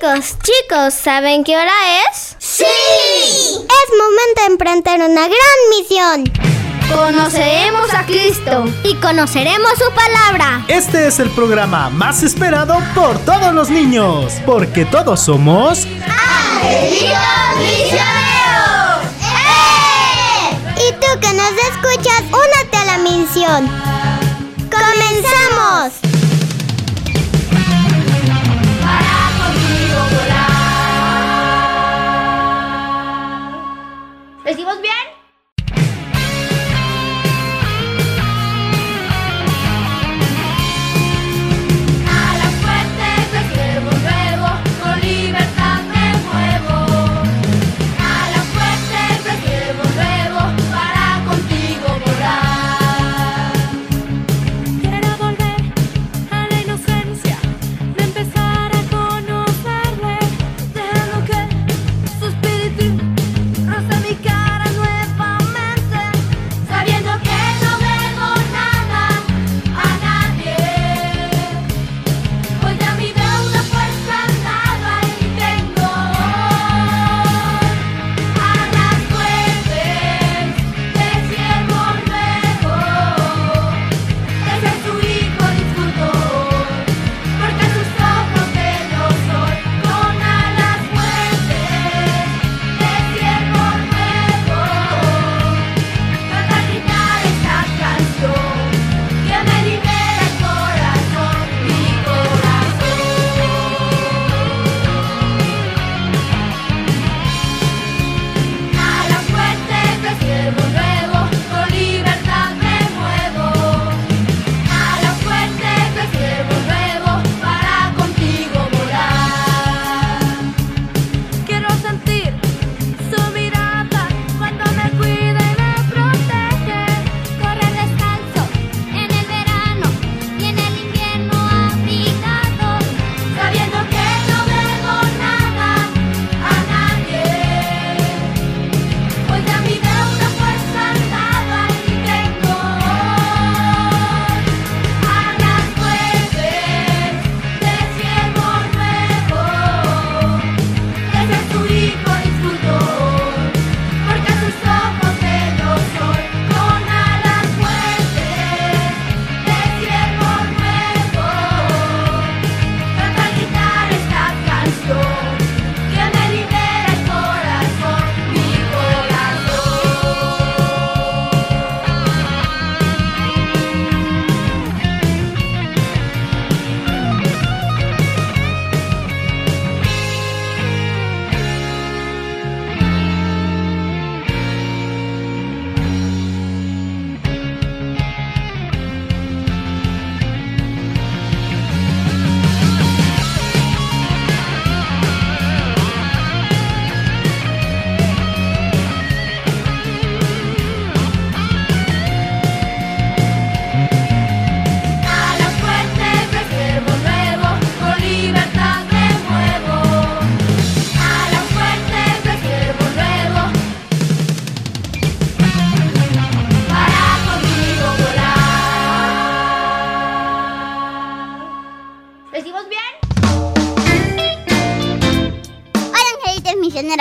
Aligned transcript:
Chicos, 0.00 0.36
chicos, 0.44 0.94
¿saben 0.94 1.42
qué 1.42 1.56
hora 1.56 1.72
es? 2.08 2.36
¡Sí! 2.38 2.64
Es 2.64 3.96
momento 3.98 4.40
de 4.40 4.46
emprender 4.46 5.00
una 5.00 5.22
gran 5.22 5.58
misión. 5.70 6.24
Conoceremos 6.88 7.92
a 7.92 8.06
Cristo 8.06 8.64
y 8.84 8.94
conoceremos 8.96 9.72
su 9.72 9.92
palabra. 9.92 10.64
Este 10.68 11.08
es 11.08 11.18
el 11.18 11.30
programa 11.30 11.90
más 11.90 12.22
esperado 12.22 12.78
por 12.94 13.18
todos 13.24 13.52
los 13.52 13.70
niños, 13.70 14.34
porque 14.46 14.84
todos 14.84 15.18
somos 15.18 15.84
¡Angelitos 15.84 17.18
Misioneros! 17.58 19.02
¡Eh! 19.20 20.88
Y 20.88 20.92
tú 20.92 21.20
que 21.20 21.32
nos 21.32 21.52
escuchas, 21.70 22.22
únete 22.22 22.76
a 22.76 22.84
la 22.84 22.98
misión. 22.98 23.68
¡Comenzamos! 24.70 26.07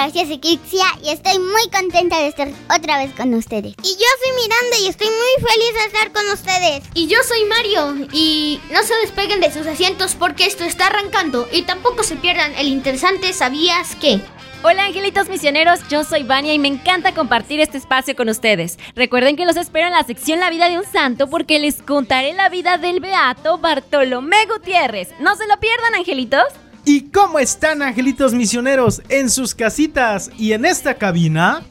Misioneros, 0.08 0.14
yo 0.14 0.26
soy 0.26 0.38
Kixia 0.38 0.86
y 1.04 1.10
estoy 1.10 1.40
muy 1.40 1.70
contenta 1.70 2.20
de 2.20 2.28
estar 2.28 2.48
otra 2.76 2.98
vez 2.98 3.14
con 3.14 3.34
ustedes. 3.34 3.74
Y 3.84 3.96
yo 3.96 4.08
soy 4.24 4.44
Miranda 4.44 4.78
y 4.82 4.88
estoy 4.88 5.08
muy 5.08 5.50
feliz 5.50 5.74
de 5.74 5.86
estar 5.86 6.12
con 6.12 6.28
ustedes. 6.32 6.84
Y 6.94 7.08
yo 7.08 7.18
soy 7.28 7.46
Mario 7.46 8.08
y 8.12 8.60
no 8.72 8.84
se 8.84 8.96
despeguen 8.96 9.42
de 9.42 9.52
sus 9.52 9.68
asientos 9.68 10.16
porque 10.16 10.46
esto 10.46 10.64
está 10.64 10.88
arrancando 10.88 11.48
y 11.52 11.64
tampoco 11.64 12.04
se 12.04 12.16
pierdan 12.16 12.54
el 12.56 12.68
interesante 12.68 13.34
¿Sabías 13.34 13.96
qué? 14.00 14.20
Hola 14.64 14.86
angelitos 14.86 15.30
misioneros, 15.30 15.88
yo 15.88 16.04
soy 16.04 16.24
Vania 16.24 16.54
y 16.54 16.60
me 16.60 16.68
encanta 16.68 17.14
compartir 17.14 17.60
este 17.60 17.78
espacio 17.78 18.16
con 18.16 18.28
ustedes. 18.28 18.80
Recuerden 18.96 19.36
que 19.36 19.46
los 19.46 19.56
espero 19.56 19.88
en 19.88 19.94
la 19.94 20.04
sección 20.04 20.40
La 20.40 20.50
vida 20.50 20.68
de 20.68 20.80
un 20.80 20.86
santo 20.86 21.30
porque 21.30 21.60
les 21.60 21.82
contaré 21.82 22.34
la 22.34 22.50
vida 22.50 22.78
del 22.78 23.00
beato 23.00 23.60
Bartolomé 23.60 24.46
Gutiérrez. 24.48 25.10
No 25.20 25.36
se 25.36 25.48
lo 25.48 25.60
pierdan 25.60 25.94
angelitos. 25.96 26.44
¿Y 26.90 27.10
cómo 27.12 27.38
están 27.38 27.82
angelitos 27.82 28.34
misioneros 28.34 29.02
en 29.10 29.30
sus 29.30 29.54
casitas 29.54 30.32
y 30.38 30.54
en 30.54 30.64
esta 30.64 30.94
cabina? 30.94 31.62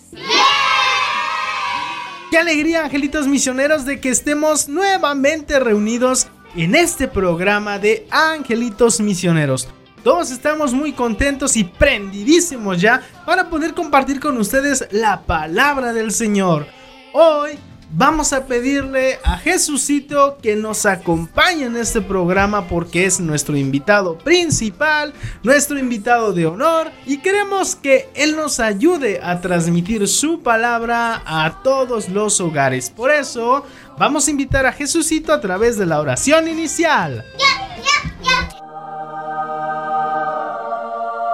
¡Qué 2.31 2.37
alegría 2.37 2.85
angelitos 2.85 3.27
misioneros 3.27 3.87
de 3.87 3.99
que 3.99 4.11
estemos 4.11 4.69
nuevamente 4.69 5.59
reunidos 5.59 6.27
en 6.55 6.75
este 6.75 7.09
programa 7.09 7.79
de 7.79 8.07
Angelitos 8.11 9.01
Misioneros! 9.01 9.69
Todos 10.05 10.31
estamos 10.31 10.75
muy 10.75 10.93
contentos 10.93 11.57
y 11.57 11.65
prendidísimos 11.65 12.79
ya 12.79 13.01
para 13.25 13.49
poder 13.49 13.73
compartir 13.73 14.21
con 14.21 14.37
ustedes 14.37 14.87
la 14.91 15.23
palabra 15.23 15.95
del 15.95 16.13
Señor. 16.13 16.67
Hoy 17.15 17.53
vamos 17.91 18.33
a 18.33 18.47
pedirle 18.47 19.19
a 19.25 19.39
Jesucito 19.39 20.39
que 20.43 20.57
nos 20.57 20.87
acompañe 20.87 21.65
en 21.65 21.77
este 21.77 22.01
programa 22.01 22.69
porque 22.69 23.05
es 23.05 23.21
nuestro 23.21 23.57
invitado 23.57 24.19
principal, 24.19 25.13
nuestro 25.43 25.79
invitado 25.79 26.33
de 26.33 26.47
honor 26.47 26.91
y 27.07 27.19
queremos 27.19 27.77
que 27.77 28.09
Él 28.15 28.37
nos 28.37 28.61
ayude 28.61 29.21
a 29.23 29.41
transmitir 29.41 30.07
su 30.09 30.41
palabra 30.41 31.23
a 31.25 31.63
todos 31.63 32.09
los 32.09 32.41
hogares. 32.41 32.91
Por 32.91 33.11
eso 33.11 33.65
vamos 33.99 34.27
a 34.27 34.31
invitar 34.31 34.67
a 34.67 34.73
Jesucito 34.73 35.33
a 35.33 35.41
través 35.41 35.79
de 35.79 35.87
la 35.87 36.01
oración 36.01 36.49
inicial. 36.49 37.25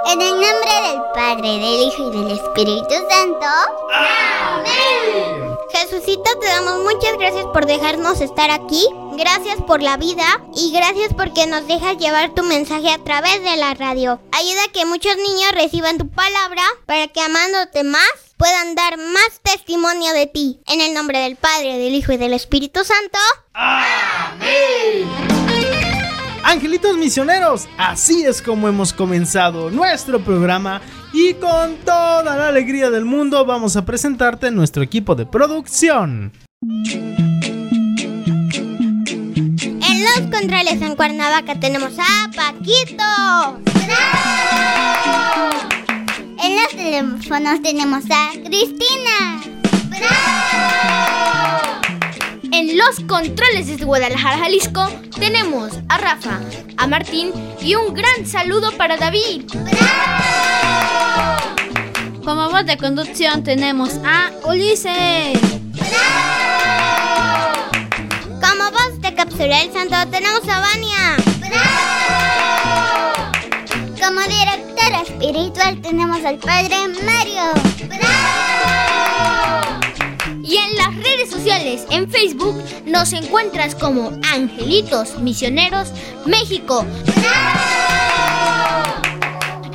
En 0.05 0.21
el 0.21 0.33
nombre 0.33 0.91
del 0.91 1.01
Padre, 1.15 1.49
del 1.49 1.89
Hijo 1.89 2.13
y 2.13 2.19
del 2.19 2.31
Espíritu 2.33 2.95
Santo. 3.09 3.47
Amén. 3.95 4.32
Jesucito, 5.93 6.39
te 6.41 6.47
damos 6.47 6.79
muchas 6.85 7.19
gracias 7.19 7.45
por 7.53 7.67
dejarnos 7.67 8.23
estar 8.23 8.51
aquí. 8.51 8.83
Gracias 9.19 9.61
por 9.67 9.83
la 9.83 9.99
vida 9.99 10.25
y 10.57 10.73
gracias 10.73 11.13
porque 11.13 11.47
nos 11.47 11.67
dejas 11.67 11.99
llevar 11.99 12.35
tu 12.35 12.43
mensaje 12.45 12.91
a 12.91 12.97
través 12.97 13.45
de 13.45 13.57
la 13.57 13.75
radio. 13.75 14.19
Ayuda 14.33 14.65
a 14.65 14.73
que 14.73 14.87
muchos 14.87 15.15
niños 15.19 15.53
reciban 15.53 15.99
tu 15.99 16.09
palabra 16.09 16.63
para 16.87 17.09
que 17.09 17.21
amándote 17.21 17.85
más 17.85 18.11
puedan 18.39 18.75
dar 18.75 18.97
más 18.97 19.41
testimonio 19.43 20.15
de 20.15 20.27
ti. 20.27 20.61
En 20.67 20.81
el 20.81 20.95
nombre 20.95 21.19
del 21.19 21.37
Padre, 21.37 21.77
del 21.77 21.95
Hijo 21.95 22.13
y 22.13 22.17
del 22.17 22.33
Espíritu 22.33 22.81
Santo. 22.85 23.19
Angelitos 26.45 26.97
misioneros, 26.97 27.69
así 27.79 28.25
es 28.25 28.43
como 28.43 28.69
hemos 28.69 28.93
comenzado 28.93 29.71
nuestro 29.71 30.21
programa 30.21 30.81
y 31.13 31.35
con 31.35 31.77
toda 31.85 32.37
la 32.37 32.49
alegría 32.49 32.91
del 32.91 33.05
mundo 33.05 33.45
vamos 33.45 33.77
a 33.77 33.85
presentarte 33.85 34.51
nuestro 34.51 34.83
equipo 34.83 35.15
de 35.15 35.27
producción. 35.27 36.33
En 39.53 40.05
los 40.05 40.21
controles 40.31 40.83
en 40.83 40.97
Cuernavaca 40.97 41.59
tenemos 41.61 41.93
a 41.99 42.31
Paquito. 42.35 43.61
En 46.43 46.57
los 46.57 46.71
teléfonos 46.71 47.63
tenemos 47.63 48.05
a 48.11 48.31
Cristina. 48.45 49.41
En 52.53 52.77
los 52.77 52.97
controles 53.09 53.67
desde 53.67 53.87
Guadalajara, 53.87 54.37
Jalisco, 54.37 54.87
tenemos 55.19 55.73
a 55.89 55.97
Rafa, 55.97 56.39
a 56.77 56.87
Martín 56.87 57.33
y 57.63 57.77
un 57.77 57.95
gran 57.95 58.27
saludo 58.27 58.73
para 58.77 58.99
David. 58.99 59.45
Como 62.23 62.51
voz 62.51 62.67
de 62.67 62.77
conducción 62.77 63.43
tenemos 63.43 63.95
a 64.05 64.31
Ulises. 64.47 65.41
Como 68.39 68.71
voz 68.71 69.01
de 69.01 69.15
cápsula 69.15 69.59
del 69.59 69.73
santo 69.73 70.11
tenemos 70.11 70.47
a 70.47 70.61
Vania. 70.61 71.17
Como 73.99 74.21
directora 74.21 75.01
espiritual 75.01 75.81
tenemos 75.81 76.23
al 76.23 76.37
padre 76.37 76.77
Mario. 77.03 78.52
Y 80.53 80.57
en 80.57 80.77
las 80.77 80.95
redes 80.97 81.31
sociales, 81.31 81.87
en 81.91 82.11
Facebook, 82.11 82.63
nos 82.85 83.15
encuentras 83.15 83.75
como 83.75 84.13
Angelitos 84.35 85.19
Misioneros 85.19 85.89
México. 86.27 86.85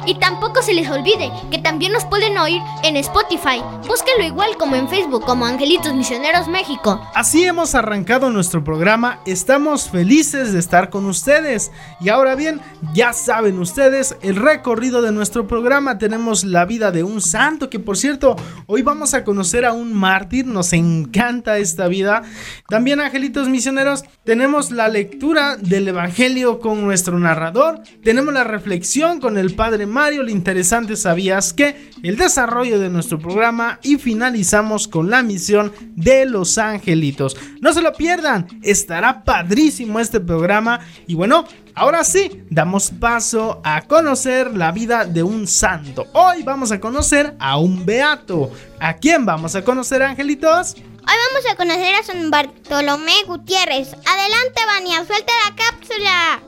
Y 0.07 0.15
tampoco 0.15 0.61
se 0.61 0.73
les 0.73 0.89
olvide 0.89 1.29
que 1.51 1.57
también 1.57 1.91
nos 1.91 2.05
pueden 2.05 2.37
oír 2.37 2.61
en 2.83 2.95
Spotify. 2.95 3.61
Búsquenlo 3.85 4.23
igual 4.23 4.55
como 4.57 4.77
en 4.77 4.87
Facebook, 4.87 5.25
como 5.25 5.45
Angelitos 5.45 5.93
Misioneros 5.93 6.47
México. 6.47 7.01
Así 7.13 7.43
hemos 7.43 7.75
arrancado 7.75 8.29
nuestro 8.29 8.63
programa, 8.63 9.19
estamos 9.25 9.89
felices 9.89 10.53
de 10.53 10.59
estar 10.59 10.89
con 10.89 11.05
ustedes. 11.05 11.71
Y 11.99 12.07
ahora 12.07 12.35
bien, 12.35 12.61
ya 12.93 13.11
saben 13.11 13.59
ustedes 13.59 14.15
el 14.21 14.37
recorrido 14.37 15.01
de 15.01 15.11
nuestro 15.11 15.45
programa, 15.45 15.97
tenemos 15.97 16.45
la 16.45 16.63
vida 16.63 16.91
de 16.91 17.03
un 17.03 17.21
santo, 17.21 17.69
que 17.69 17.79
por 17.79 17.97
cierto, 17.97 18.37
hoy 18.65 18.83
vamos 18.83 19.13
a 19.13 19.25
conocer 19.25 19.65
a 19.65 19.73
un 19.73 19.93
mártir, 19.93 20.45
nos 20.45 20.71
encanta 20.71 21.57
esta 21.57 21.89
vida. 21.89 22.21
También, 22.69 23.01
angelitos 23.01 23.49
misioneros, 23.49 24.05
tenemos 24.23 24.71
la 24.71 24.87
lectura 24.87 25.57
del 25.57 25.89
Evangelio 25.89 26.61
con 26.61 26.81
nuestro 26.81 27.19
narrador, 27.19 27.81
tenemos 28.03 28.33
la 28.33 28.45
reflexión 28.45 29.19
con 29.19 29.37
el 29.37 29.53
Padre 29.53 29.85
Mario, 29.97 30.21
lo 30.21 30.29
interesante 30.29 30.95
sabías 30.95 31.53
que 31.53 31.89
el 32.03 32.17
desarrollo 32.17 32.77
de 32.77 32.87
nuestro 32.87 33.17
programa 33.17 33.79
y 33.81 33.97
finalizamos 33.97 34.87
con 34.87 35.09
la 35.09 35.23
misión 35.23 35.73
de 35.95 36.27
los 36.27 36.59
angelitos. 36.59 37.35
No 37.61 37.73
se 37.73 37.81
lo 37.81 37.93
pierdan, 37.93 38.47
estará 38.61 39.23
padrísimo 39.23 39.99
este 39.99 40.19
programa 40.19 40.81
y 41.07 41.15
bueno, 41.15 41.45
ahora 41.73 42.03
sí, 42.03 42.43
damos 42.51 42.91
paso 42.91 43.59
a 43.63 43.81
conocer 43.87 44.55
la 44.55 44.71
vida 44.71 45.03
de 45.03 45.23
un 45.23 45.47
santo. 45.47 46.05
Hoy 46.13 46.43
vamos 46.43 46.71
a 46.71 46.79
conocer 46.79 47.35
a 47.39 47.57
un 47.57 47.83
beato. 47.83 48.51
¿A 48.79 48.97
quién 48.97 49.25
vamos 49.25 49.55
a 49.55 49.63
conocer, 49.63 50.03
angelitos? 50.03 50.75
Hoy 50.75 51.15
vamos 51.31 51.51
a 51.51 51.55
conocer 51.55 51.95
a 51.95 52.03
San 52.03 52.29
Bartolomé 52.29 53.23
Gutiérrez. 53.25 53.93
Adelante, 53.93 54.61
Vania, 54.67 55.03
suelta 55.07 55.33
la 55.43 55.55
cápsula. 55.55 56.43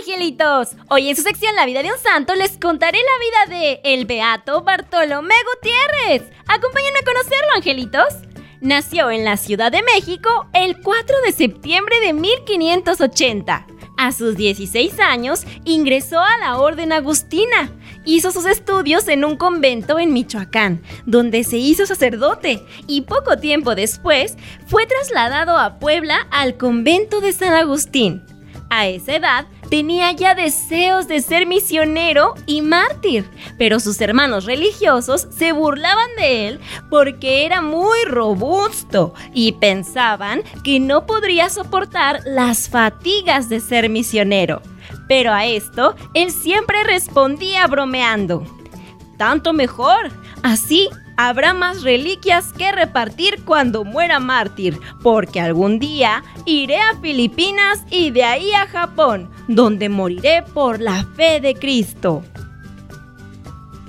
Angelitos, 0.00 0.70
hoy 0.88 1.08
en 1.08 1.16
su 1.16 1.22
sección 1.22 1.54
La 1.54 1.66
vida 1.66 1.82
de 1.82 1.92
un 1.92 1.98
santo 1.98 2.34
les 2.34 2.58
contaré 2.58 2.98
la 2.98 3.48
vida 3.48 3.58
de 3.58 3.80
el 3.84 4.06
beato 4.06 4.62
Bartolomé 4.62 5.34
Gutiérrez. 5.54 6.30
Acompáñenme 6.48 6.98
a 6.98 7.04
conocerlo 7.04 7.52
angelitos. 7.54 8.04
Nació 8.60 9.10
en 9.10 9.24
la 9.24 9.36
Ciudad 9.36 9.70
de 9.70 9.82
México 9.82 10.48
el 10.52 10.80
4 10.80 11.16
de 11.24 11.32
septiembre 11.32 12.00
de 12.00 12.12
1580. 12.12 13.66
A 13.96 14.12
sus 14.12 14.36
16 14.36 14.98
años 14.98 15.44
ingresó 15.64 16.18
a 16.18 16.38
la 16.38 16.58
Orden 16.58 16.92
Agustina. 16.92 17.70
Hizo 18.04 18.32
sus 18.32 18.46
estudios 18.46 19.06
en 19.06 19.24
un 19.24 19.36
convento 19.36 19.98
en 19.98 20.12
Michoacán, 20.12 20.82
donde 21.06 21.44
se 21.44 21.58
hizo 21.58 21.86
sacerdote 21.86 22.60
y 22.88 23.02
poco 23.02 23.36
tiempo 23.36 23.74
después 23.74 24.36
fue 24.66 24.86
trasladado 24.86 25.56
a 25.56 25.78
Puebla 25.78 26.26
al 26.30 26.56
convento 26.56 27.20
de 27.20 27.32
San 27.32 27.54
Agustín. 27.54 28.24
A 28.70 28.88
esa 28.88 29.14
edad 29.14 29.46
tenía 29.68 30.12
ya 30.12 30.34
deseos 30.34 31.08
de 31.08 31.20
ser 31.20 31.46
misionero 31.46 32.34
y 32.46 32.62
mártir, 32.62 33.28
pero 33.58 33.80
sus 33.80 34.00
hermanos 34.00 34.44
religiosos 34.44 35.28
se 35.30 35.52
burlaban 35.52 36.08
de 36.16 36.48
él 36.48 36.60
porque 36.90 37.44
era 37.44 37.60
muy 37.60 37.98
robusto 38.06 39.14
y 39.32 39.52
pensaban 39.52 40.42
que 40.62 40.80
no 40.80 41.06
podría 41.06 41.48
soportar 41.48 42.20
las 42.24 42.68
fatigas 42.68 43.48
de 43.48 43.60
ser 43.60 43.88
misionero. 43.88 44.62
Pero 45.08 45.32
a 45.32 45.44
esto 45.44 45.94
él 46.14 46.30
siempre 46.30 46.84
respondía 46.84 47.66
bromeando. 47.66 48.44
Tanto 49.16 49.52
mejor, 49.52 50.10
así 50.42 50.88
habrá 51.16 51.54
más 51.54 51.82
reliquias 51.82 52.52
que 52.52 52.72
repartir 52.72 53.44
cuando 53.44 53.84
muera 53.84 54.18
mártir, 54.18 54.80
porque 55.02 55.40
algún 55.40 55.78
día 55.78 56.22
iré 56.44 56.78
a 56.78 56.98
Filipinas 57.00 57.84
y 57.90 58.10
de 58.10 58.24
ahí 58.24 58.52
a 58.52 58.66
Japón, 58.66 59.30
donde 59.48 59.88
moriré 59.88 60.42
por 60.42 60.80
la 60.80 61.04
fe 61.16 61.40
de 61.40 61.54
Cristo. 61.54 62.22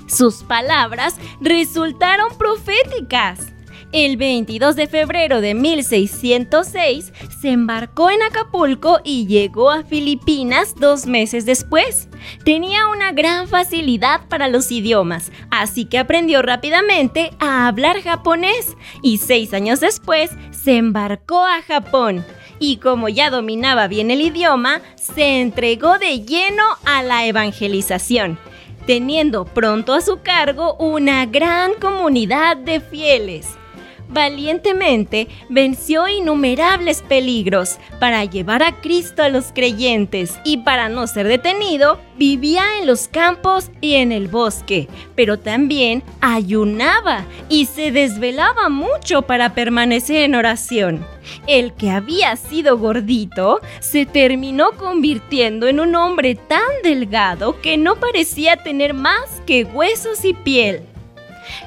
Sus 0.06 0.44
palabras 0.44 1.16
resultaron 1.40 2.28
proféticas. 2.38 3.52
El 3.98 4.18
22 4.18 4.76
de 4.76 4.88
febrero 4.88 5.40
de 5.40 5.54
1606 5.54 7.14
se 7.40 7.48
embarcó 7.48 8.10
en 8.10 8.22
Acapulco 8.22 9.00
y 9.02 9.26
llegó 9.26 9.70
a 9.70 9.84
Filipinas 9.84 10.74
dos 10.78 11.06
meses 11.06 11.46
después. 11.46 12.06
Tenía 12.44 12.88
una 12.88 13.12
gran 13.12 13.48
facilidad 13.48 14.28
para 14.28 14.48
los 14.48 14.70
idiomas, 14.70 15.32
así 15.50 15.86
que 15.86 15.96
aprendió 15.96 16.42
rápidamente 16.42 17.30
a 17.38 17.68
hablar 17.68 18.02
japonés 18.02 18.76
y 19.00 19.16
seis 19.16 19.54
años 19.54 19.80
después 19.80 20.30
se 20.50 20.76
embarcó 20.76 21.42
a 21.42 21.62
Japón. 21.62 22.22
Y 22.58 22.76
como 22.76 23.08
ya 23.08 23.30
dominaba 23.30 23.88
bien 23.88 24.10
el 24.10 24.20
idioma, 24.20 24.82
se 24.96 25.40
entregó 25.40 25.98
de 25.98 26.20
lleno 26.20 26.64
a 26.84 27.02
la 27.02 27.24
evangelización 27.24 28.38
teniendo 28.86 29.46
pronto 29.46 29.94
a 29.94 30.00
su 30.02 30.20
cargo 30.22 30.74
una 30.74 31.26
gran 31.26 31.74
comunidad 31.74 32.58
de 32.58 32.78
fieles. 32.78 33.56
Valientemente 34.08 35.26
venció 35.48 36.06
innumerables 36.06 37.02
peligros 37.02 37.78
para 37.98 38.24
llevar 38.24 38.62
a 38.62 38.80
Cristo 38.80 39.22
a 39.22 39.28
los 39.28 39.46
creyentes 39.52 40.38
y 40.44 40.58
para 40.58 40.88
no 40.88 41.08
ser 41.08 41.26
detenido, 41.26 41.98
vivía 42.16 42.62
en 42.78 42.86
los 42.86 43.08
campos 43.08 43.70
y 43.80 43.94
en 43.94 44.12
el 44.12 44.28
bosque, 44.28 44.88
pero 45.16 45.38
también 45.38 46.04
ayunaba 46.20 47.24
y 47.48 47.66
se 47.66 47.90
desvelaba 47.90 48.68
mucho 48.68 49.22
para 49.22 49.54
permanecer 49.54 50.22
en 50.22 50.36
oración. 50.36 51.04
El 51.48 51.72
que 51.72 51.90
había 51.90 52.36
sido 52.36 52.78
gordito 52.78 53.60
se 53.80 54.06
terminó 54.06 54.70
convirtiendo 54.72 55.66
en 55.66 55.80
un 55.80 55.96
hombre 55.96 56.36
tan 56.36 56.60
delgado 56.84 57.60
que 57.60 57.76
no 57.76 57.96
parecía 57.96 58.56
tener 58.56 58.94
más 58.94 59.42
que 59.46 59.64
huesos 59.64 60.24
y 60.24 60.32
piel. 60.32 60.82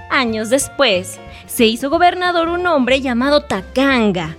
Años 0.10 0.50
después, 0.50 1.20
se 1.50 1.66
hizo 1.66 1.90
gobernador 1.90 2.48
un 2.48 2.66
hombre 2.68 3.02
llamado 3.02 3.42
Takanga. 3.42 4.38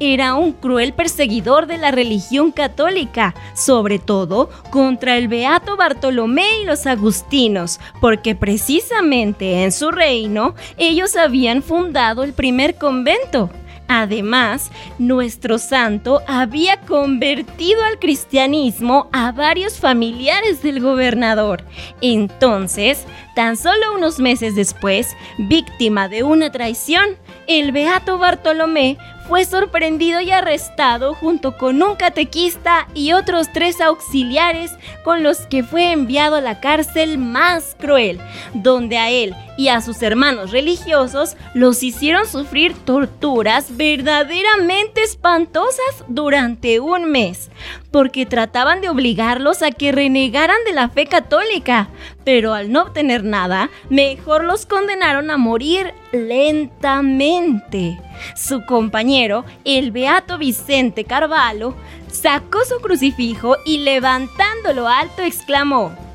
Era 0.00 0.34
un 0.34 0.52
cruel 0.52 0.92
perseguidor 0.92 1.66
de 1.66 1.76
la 1.76 1.90
religión 1.90 2.52
católica, 2.52 3.34
sobre 3.54 3.98
todo 3.98 4.48
contra 4.70 5.18
el 5.18 5.26
beato 5.26 5.76
Bartolomé 5.76 6.60
y 6.62 6.64
los 6.64 6.86
agustinos, 6.86 7.80
porque 8.00 8.36
precisamente 8.36 9.64
en 9.64 9.72
su 9.72 9.90
reino 9.90 10.54
ellos 10.76 11.16
habían 11.16 11.62
fundado 11.62 12.22
el 12.22 12.32
primer 12.32 12.76
convento. 12.76 13.50
Además, 13.88 14.70
nuestro 14.98 15.58
santo 15.58 16.20
había 16.26 16.82
convertido 16.82 17.82
al 17.84 17.98
cristianismo 17.98 19.08
a 19.12 19.32
varios 19.32 19.80
familiares 19.80 20.62
del 20.62 20.80
gobernador. 20.80 21.64
Entonces, 22.02 23.06
tan 23.34 23.56
solo 23.56 23.94
unos 23.96 24.20
meses 24.20 24.54
después, 24.54 25.08
víctima 25.38 26.08
de 26.08 26.22
una 26.22 26.52
traición, 26.52 27.16
el 27.46 27.72
beato 27.72 28.18
Bartolomé 28.18 28.98
fue 29.26 29.46
sorprendido 29.46 30.20
y 30.20 30.30
arrestado 30.30 31.14
junto 31.14 31.56
con 31.56 31.82
un 31.82 31.96
catequista 31.96 32.88
y 32.94 33.12
otros 33.12 33.48
tres 33.54 33.80
auxiliares 33.80 34.72
con 35.02 35.22
los 35.22 35.40
que 35.46 35.62
fue 35.62 35.92
enviado 35.92 36.36
a 36.36 36.40
la 36.42 36.60
cárcel 36.60 37.16
más 37.16 37.74
cruel, 37.78 38.20
donde 38.52 38.98
a 38.98 39.10
él 39.10 39.34
y 39.58 39.68
a 39.68 39.80
sus 39.80 40.00
hermanos 40.02 40.52
religiosos 40.52 41.36
los 41.52 41.82
hicieron 41.82 42.26
sufrir 42.26 42.74
torturas 42.84 43.76
verdaderamente 43.76 45.02
espantosas 45.02 46.04
durante 46.06 46.78
un 46.78 47.10
mes, 47.10 47.50
porque 47.90 48.24
trataban 48.24 48.80
de 48.80 48.88
obligarlos 48.88 49.62
a 49.62 49.72
que 49.72 49.90
renegaran 49.90 50.58
de 50.64 50.72
la 50.72 50.88
fe 50.88 51.06
católica, 51.06 51.88
pero 52.24 52.54
al 52.54 52.70
no 52.70 52.82
obtener 52.82 53.24
nada, 53.24 53.68
mejor 53.90 54.44
los 54.44 54.64
condenaron 54.64 55.28
a 55.28 55.36
morir 55.36 55.92
lentamente. 56.12 58.00
Su 58.36 58.64
compañero, 58.64 59.44
el 59.64 59.90
beato 59.90 60.38
Vicente 60.38 61.02
Carvalho, 61.02 61.74
sacó 62.12 62.64
su 62.64 62.76
crucifijo 62.80 63.56
y 63.64 63.78
levantándolo 63.78 64.86
alto 64.86 65.22
exclamó, 65.22 66.07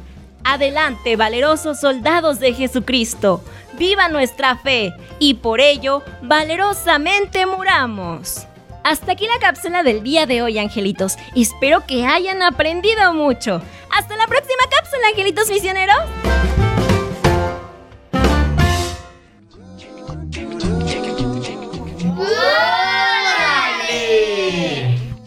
Adelante, 0.43 1.15
valerosos 1.15 1.79
soldados 1.79 2.39
de 2.39 2.53
Jesucristo, 2.53 3.43
viva 3.73 4.09
nuestra 4.09 4.57
fe 4.57 4.93
y 5.19 5.35
por 5.35 5.61
ello 5.61 6.03
valerosamente 6.21 7.45
muramos. 7.45 8.45
Hasta 8.83 9.13
aquí 9.13 9.25
la 9.27 9.39
cápsula 9.39 9.81
del 9.83 10.03
día 10.03 10.25
de 10.25 10.41
hoy, 10.41 10.59
angelitos. 10.59 11.15
Espero 11.35 11.85
que 11.87 12.05
hayan 12.05 12.41
aprendido 12.41 13.13
mucho. 13.13 13.61
Hasta 13.89 14.17
la 14.17 14.27
próxima 14.27 14.63
cápsula, 14.69 15.07
angelitos 15.07 15.49
misioneros. 15.49 15.95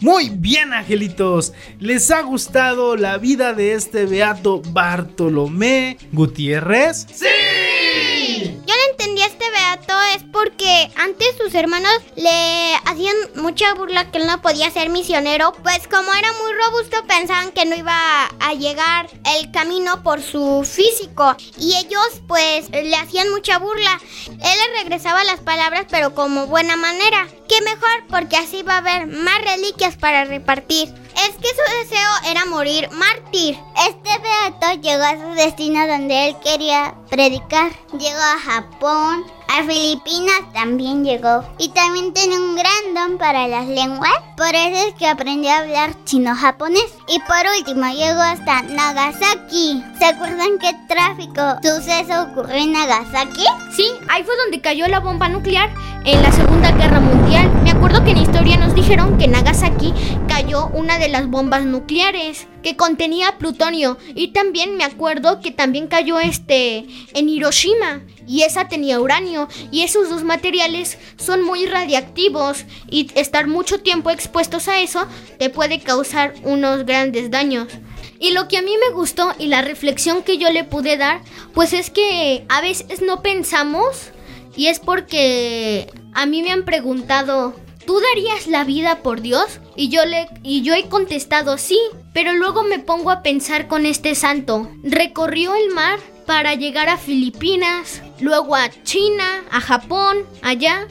Muy 0.07 0.29
bien, 0.29 0.71
angelitos. 0.71 1.51
¿Les 1.81 2.11
ha 2.11 2.21
gustado 2.21 2.95
la 2.95 3.17
vida 3.17 3.51
de 3.51 3.73
este 3.73 4.05
beato 4.05 4.61
Bartolomé 4.71 5.97
Gutiérrez? 6.13 7.07
Yo 7.19 8.73
beato 9.77 9.93
es 10.15 10.23
porque 10.31 10.91
antes 10.95 11.35
sus 11.37 11.53
hermanos 11.53 11.91
le 12.15 12.75
hacían 12.85 13.15
mucha 13.35 13.73
burla 13.73 14.09
que 14.11 14.19
él 14.19 14.27
no 14.27 14.41
podía 14.41 14.71
ser 14.71 14.89
misionero, 14.89 15.53
pues 15.63 15.87
como 15.87 16.13
era 16.13 16.31
muy 16.33 16.53
robusto 16.53 16.97
pensaban 17.07 17.51
que 17.51 17.65
no 17.65 17.75
iba 17.75 18.25
a 18.39 18.53
llegar 18.53 19.09
el 19.37 19.51
camino 19.51 20.03
por 20.03 20.21
su 20.21 20.63
físico 20.63 21.35
y 21.57 21.75
ellos 21.75 22.21
pues 22.27 22.69
le 22.69 22.95
hacían 22.95 23.29
mucha 23.29 23.59
burla. 23.59 23.99
Él 24.27 24.37
le 24.39 24.79
regresaba 24.81 25.23
las 25.23 25.39
palabras 25.39 25.85
pero 25.89 26.13
como 26.13 26.47
buena 26.47 26.75
manera. 26.75 27.27
Qué 27.47 27.61
mejor 27.61 28.07
porque 28.09 28.37
así 28.37 28.61
va 28.63 28.75
a 28.75 28.77
haber 28.77 29.07
más 29.07 29.41
reliquias 29.41 29.95
para 29.95 30.25
repartir. 30.25 30.93
Es 31.25 31.35
que 31.35 31.47
su 31.47 31.83
deseo 31.83 32.31
era 32.31 32.45
morir 32.45 32.89
mártir. 32.91 33.57
Este 33.87 34.09
beato 34.19 34.81
llegó 34.81 35.03
a 35.03 35.15
su 35.15 35.35
destino 35.35 35.87
donde 35.87 36.27
él 36.27 36.35
quería 36.43 36.95
predicar. 37.09 37.71
Llegó 37.97 38.19
a 38.19 38.39
Japón, 38.39 39.25
a 39.47 39.63
Filipinas 39.63 40.41
también 40.53 41.03
llegó. 41.03 41.43
Y 41.57 41.69
también 41.69 42.13
tiene 42.13 42.37
un 42.37 42.55
gran 42.55 42.93
don 42.93 43.17
para 43.17 43.47
las 43.47 43.67
lenguas. 43.67 44.11
Por 44.35 44.53
eso 44.53 44.87
es 44.87 44.93
que 44.95 45.07
aprendió 45.07 45.51
a 45.51 45.59
hablar 45.59 45.95
chino-japonés. 46.05 46.93
Y 47.07 47.19
por 47.19 47.45
último 47.57 47.87
llegó 47.91 48.21
hasta 48.21 48.63
Nagasaki. 48.63 49.83
¿Se 49.99 50.05
acuerdan 50.05 50.59
qué 50.59 50.73
tráfico 50.87 51.41
suceso 51.63 52.23
ocurrió 52.23 52.55
en 52.55 52.73
Nagasaki? 52.73 53.45
Sí, 53.75 53.87
ahí 54.09 54.23
fue 54.23 54.35
donde 54.37 54.61
cayó 54.61 54.87
la 54.87 54.99
bomba 54.99 55.29
nuclear 55.29 55.69
en 56.05 56.21
la 56.21 56.31
Segunda 56.31 56.71
Guerra 56.71 56.99
Mundial. 56.99 57.51
Me 57.63 57.71
acuerdo 57.71 58.03
que 58.03 58.11
en 58.11 58.17
historia 58.17 58.57
nos 58.57 58.75
dijeron 58.75 59.17
que 59.17 59.25
en 59.25 59.31
Nagasaki 59.31 59.93
cayó 60.27 60.67
una 60.67 60.97
de 60.99 61.09
las 61.09 61.27
bombas 61.27 61.65
nucleares 61.65 62.47
que 62.63 62.75
contenía 62.75 63.37
plutonio 63.37 63.97
y 64.15 64.29
también 64.29 64.77
me 64.77 64.83
acuerdo 64.83 65.41
que 65.41 65.51
también 65.51 65.87
cayó 65.87 66.19
este 66.19 66.85
en 67.13 67.29
Hiroshima 67.29 68.01
y 68.27 68.43
esa 68.43 68.67
tenía 68.67 68.99
uranio 68.99 69.47
y 69.71 69.83
esos 69.83 70.09
dos 70.09 70.23
materiales 70.23 70.97
son 71.17 71.41
muy 71.43 71.65
radiactivos 71.65 72.65
y 72.89 73.09
estar 73.15 73.47
mucho 73.47 73.79
tiempo 73.79 74.11
expuestos 74.11 74.67
a 74.67 74.81
eso 74.81 75.07
te 75.39 75.49
puede 75.49 75.79
causar 75.79 76.33
unos 76.43 76.85
grandes 76.85 77.31
daños. 77.31 77.67
Y 78.19 78.31
lo 78.31 78.47
que 78.47 78.57
a 78.57 78.61
mí 78.61 78.73
me 78.77 78.95
gustó 78.95 79.33
y 79.37 79.47
la 79.47 79.61
reflexión 79.61 80.23
que 80.23 80.37
yo 80.37 80.51
le 80.51 80.63
pude 80.63 80.97
dar, 80.97 81.21
pues 81.53 81.73
es 81.73 81.89
que 81.89 82.45
a 82.49 82.61
veces 82.61 83.01
no 83.01 83.21
pensamos 83.21 84.11
y 84.55 84.67
es 84.67 84.79
porque 84.79 85.87
a 86.13 86.25
mí 86.25 86.41
me 86.41 86.51
han 86.51 86.65
preguntado, 86.65 87.53
¿tú 87.85 87.99
darías 87.99 88.47
la 88.47 88.63
vida 88.63 89.03
por 89.03 89.21
Dios? 89.21 89.59
Y 89.75 89.89
yo 89.89 90.03
le 90.05 90.27
y 90.41 90.63
yo 90.63 90.73
he 90.73 90.89
contestado 90.89 91.59
sí, 91.59 91.79
pero 92.11 92.33
luego 92.33 92.63
me 92.63 92.79
pongo 92.79 93.11
a 93.11 93.21
pensar 93.21 93.67
con 93.67 93.85
este 93.85 94.15
santo. 94.15 94.71
Recorrió 94.81 95.53
el 95.53 95.73
mar 95.75 95.99
para 96.27 96.53
llegar 96.53 96.89
a 96.89 96.97
Filipinas, 96.97 98.03
luego 98.19 98.55
a 98.55 98.69
China, 98.83 99.43
a 99.49 99.61
Japón, 99.61 100.17
allá. 100.43 100.87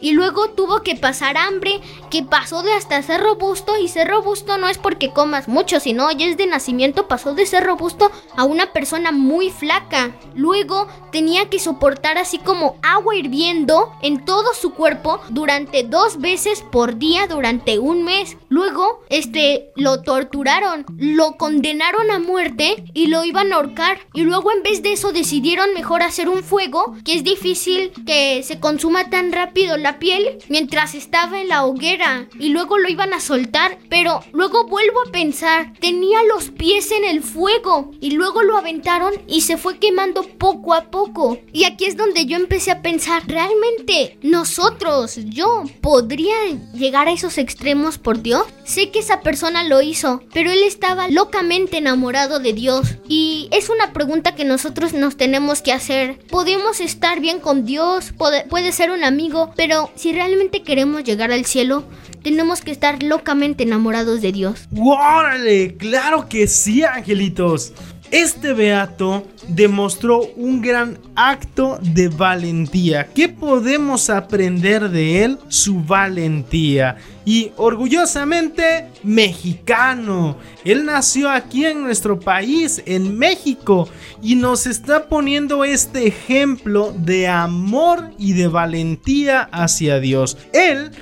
Y 0.00 0.12
luego 0.12 0.50
tuvo 0.50 0.82
que 0.82 0.96
pasar 0.96 1.36
hambre, 1.36 1.80
que 2.10 2.22
pasó 2.22 2.62
de 2.62 2.72
hasta 2.72 3.02
ser 3.02 3.20
robusto. 3.20 3.76
Y 3.78 3.88
ser 3.88 4.08
robusto 4.08 4.58
no 4.58 4.68
es 4.68 4.78
porque 4.78 5.12
comas 5.12 5.48
mucho, 5.48 5.80
sino 5.80 6.10
ya 6.12 6.26
es 6.26 6.36
de 6.36 6.46
nacimiento, 6.46 7.08
pasó 7.08 7.34
de 7.34 7.46
ser 7.46 7.64
robusto 7.64 8.10
a 8.36 8.44
una 8.44 8.72
persona 8.72 9.12
muy 9.12 9.50
flaca. 9.50 10.12
Luego 10.34 10.88
tenía 11.12 11.48
que 11.48 11.58
soportar 11.58 12.18
así 12.18 12.38
como 12.38 12.76
agua 12.82 13.16
hirviendo 13.16 13.92
en 14.02 14.24
todo 14.24 14.54
su 14.54 14.72
cuerpo 14.74 15.20
durante 15.30 15.82
dos 15.82 16.20
veces 16.20 16.62
por 16.70 16.98
día 16.98 17.26
durante 17.26 17.78
un 17.78 18.04
mes. 18.04 18.36
Luego, 18.48 19.02
este, 19.08 19.70
lo 19.76 20.02
torturaron, 20.02 20.86
lo 20.96 21.36
condenaron 21.36 22.10
a 22.10 22.18
muerte 22.18 22.84
y 22.94 23.06
lo 23.06 23.24
iban 23.24 23.52
a 23.52 23.56
ahorcar. 23.56 23.98
Y 24.14 24.22
luego 24.22 24.52
en 24.52 24.62
vez 24.62 24.82
de 24.82 24.92
eso 24.92 25.12
decidieron 25.12 25.74
mejor 25.74 26.02
hacer 26.02 26.28
un 26.28 26.42
fuego, 26.42 26.94
que 27.04 27.14
es 27.14 27.24
difícil 27.24 27.92
que 28.06 28.42
se 28.42 28.60
consuma 28.60 29.10
tan 29.10 29.32
rápido 29.32 29.76
la 29.76 29.87
piel 29.94 30.38
mientras 30.48 30.94
estaba 30.94 31.40
en 31.40 31.48
la 31.48 31.64
hoguera. 31.64 32.28
Y 32.38 32.50
luego 32.50 32.78
lo 32.78 32.88
iban 32.88 33.14
a 33.14 33.20
soltar. 33.20 33.78
Pero 33.88 34.20
luego 34.32 34.66
vuelvo 34.66 35.00
a 35.06 35.10
pensar, 35.10 35.72
tenía 35.80 36.22
los 36.24 36.50
pies 36.50 36.90
en 36.92 37.04
el 37.04 37.22
fuego. 37.22 37.92
Y 38.00 38.10
luego 38.10 38.42
lo 38.42 38.56
aventaron 38.56 39.14
y 39.26 39.42
se 39.42 39.56
fue 39.56 39.78
quemando 39.78 40.22
poco 40.22 40.74
a 40.74 40.90
poco. 40.90 41.38
Y 41.52 41.64
aquí 41.64 41.86
es 41.86 41.96
donde 41.96 42.26
yo 42.26 42.36
empecé 42.36 42.70
a 42.70 42.82
pensar, 42.82 43.22
realmente 43.26 44.18
nosotros, 44.22 45.16
yo, 45.24 45.64
podría 45.80 46.34
llegar 46.74 47.08
a 47.08 47.12
esos 47.12 47.38
extremos 47.38 47.98
por 47.98 48.22
Dios. 48.22 48.44
Sé 48.64 48.90
que 48.90 48.98
esa 48.98 49.20
persona 49.22 49.64
lo 49.64 49.80
hizo, 49.80 50.22
pero 50.32 50.50
él 50.50 50.62
estaba 50.62 51.08
locamente 51.08 51.78
enamorado 51.78 52.38
de 52.38 52.52
Dios. 52.52 52.96
Y 53.08 53.48
es 53.50 53.70
una 53.70 53.92
pregunta 53.92 54.34
que 54.34 54.44
nosotros 54.44 54.92
nos 54.92 55.16
tenemos 55.16 55.62
que 55.62 55.72
hacer. 55.72 56.18
Podemos 56.26 56.80
estar 56.80 57.20
bien 57.20 57.40
con 57.40 57.64
Dios, 57.64 58.12
puede, 58.16 58.44
puede 58.44 58.72
ser 58.72 58.90
un 58.90 59.04
amigo, 59.04 59.52
pero 59.56 59.77
si 59.94 60.12
realmente 60.12 60.62
queremos 60.62 61.04
llegar 61.04 61.32
al 61.32 61.44
cielo, 61.44 61.84
tenemos 62.22 62.60
que 62.60 62.70
estar 62.70 63.02
locamente 63.02 63.64
enamorados 63.64 64.20
de 64.20 64.32
Dios. 64.32 64.68
¡Órale! 64.76 65.76
¡Claro 65.76 66.28
que 66.28 66.46
sí, 66.46 66.82
angelitos! 66.84 67.72
Este 68.10 68.54
beato 68.54 69.26
demostró 69.48 70.22
un 70.36 70.62
gran 70.62 70.98
acto 71.14 71.78
de 71.82 72.08
valentía. 72.08 73.06
¿Qué 73.14 73.28
podemos 73.28 74.08
aprender 74.08 74.88
de 74.88 75.24
él? 75.24 75.38
Su 75.48 75.82
valentía. 75.82 76.96
Y 77.26 77.52
orgullosamente 77.56 78.86
mexicano. 79.02 80.38
Él 80.64 80.86
nació 80.86 81.30
aquí 81.30 81.66
en 81.66 81.82
nuestro 81.82 82.18
país, 82.18 82.82
en 82.86 83.18
México. 83.18 83.90
Y 84.22 84.36
nos 84.36 84.66
está 84.66 85.08
poniendo 85.08 85.64
este 85.64 86.06
ejemplo 86.06 86.94
de 86.96 87.28
amor 87.28 88.10
y 88.18 88.32
de 88.32 88.48
valentía 88.48 89.50
hacia 89.52 90.00
Dios. 90.00 90.38
Él 90.54 90.92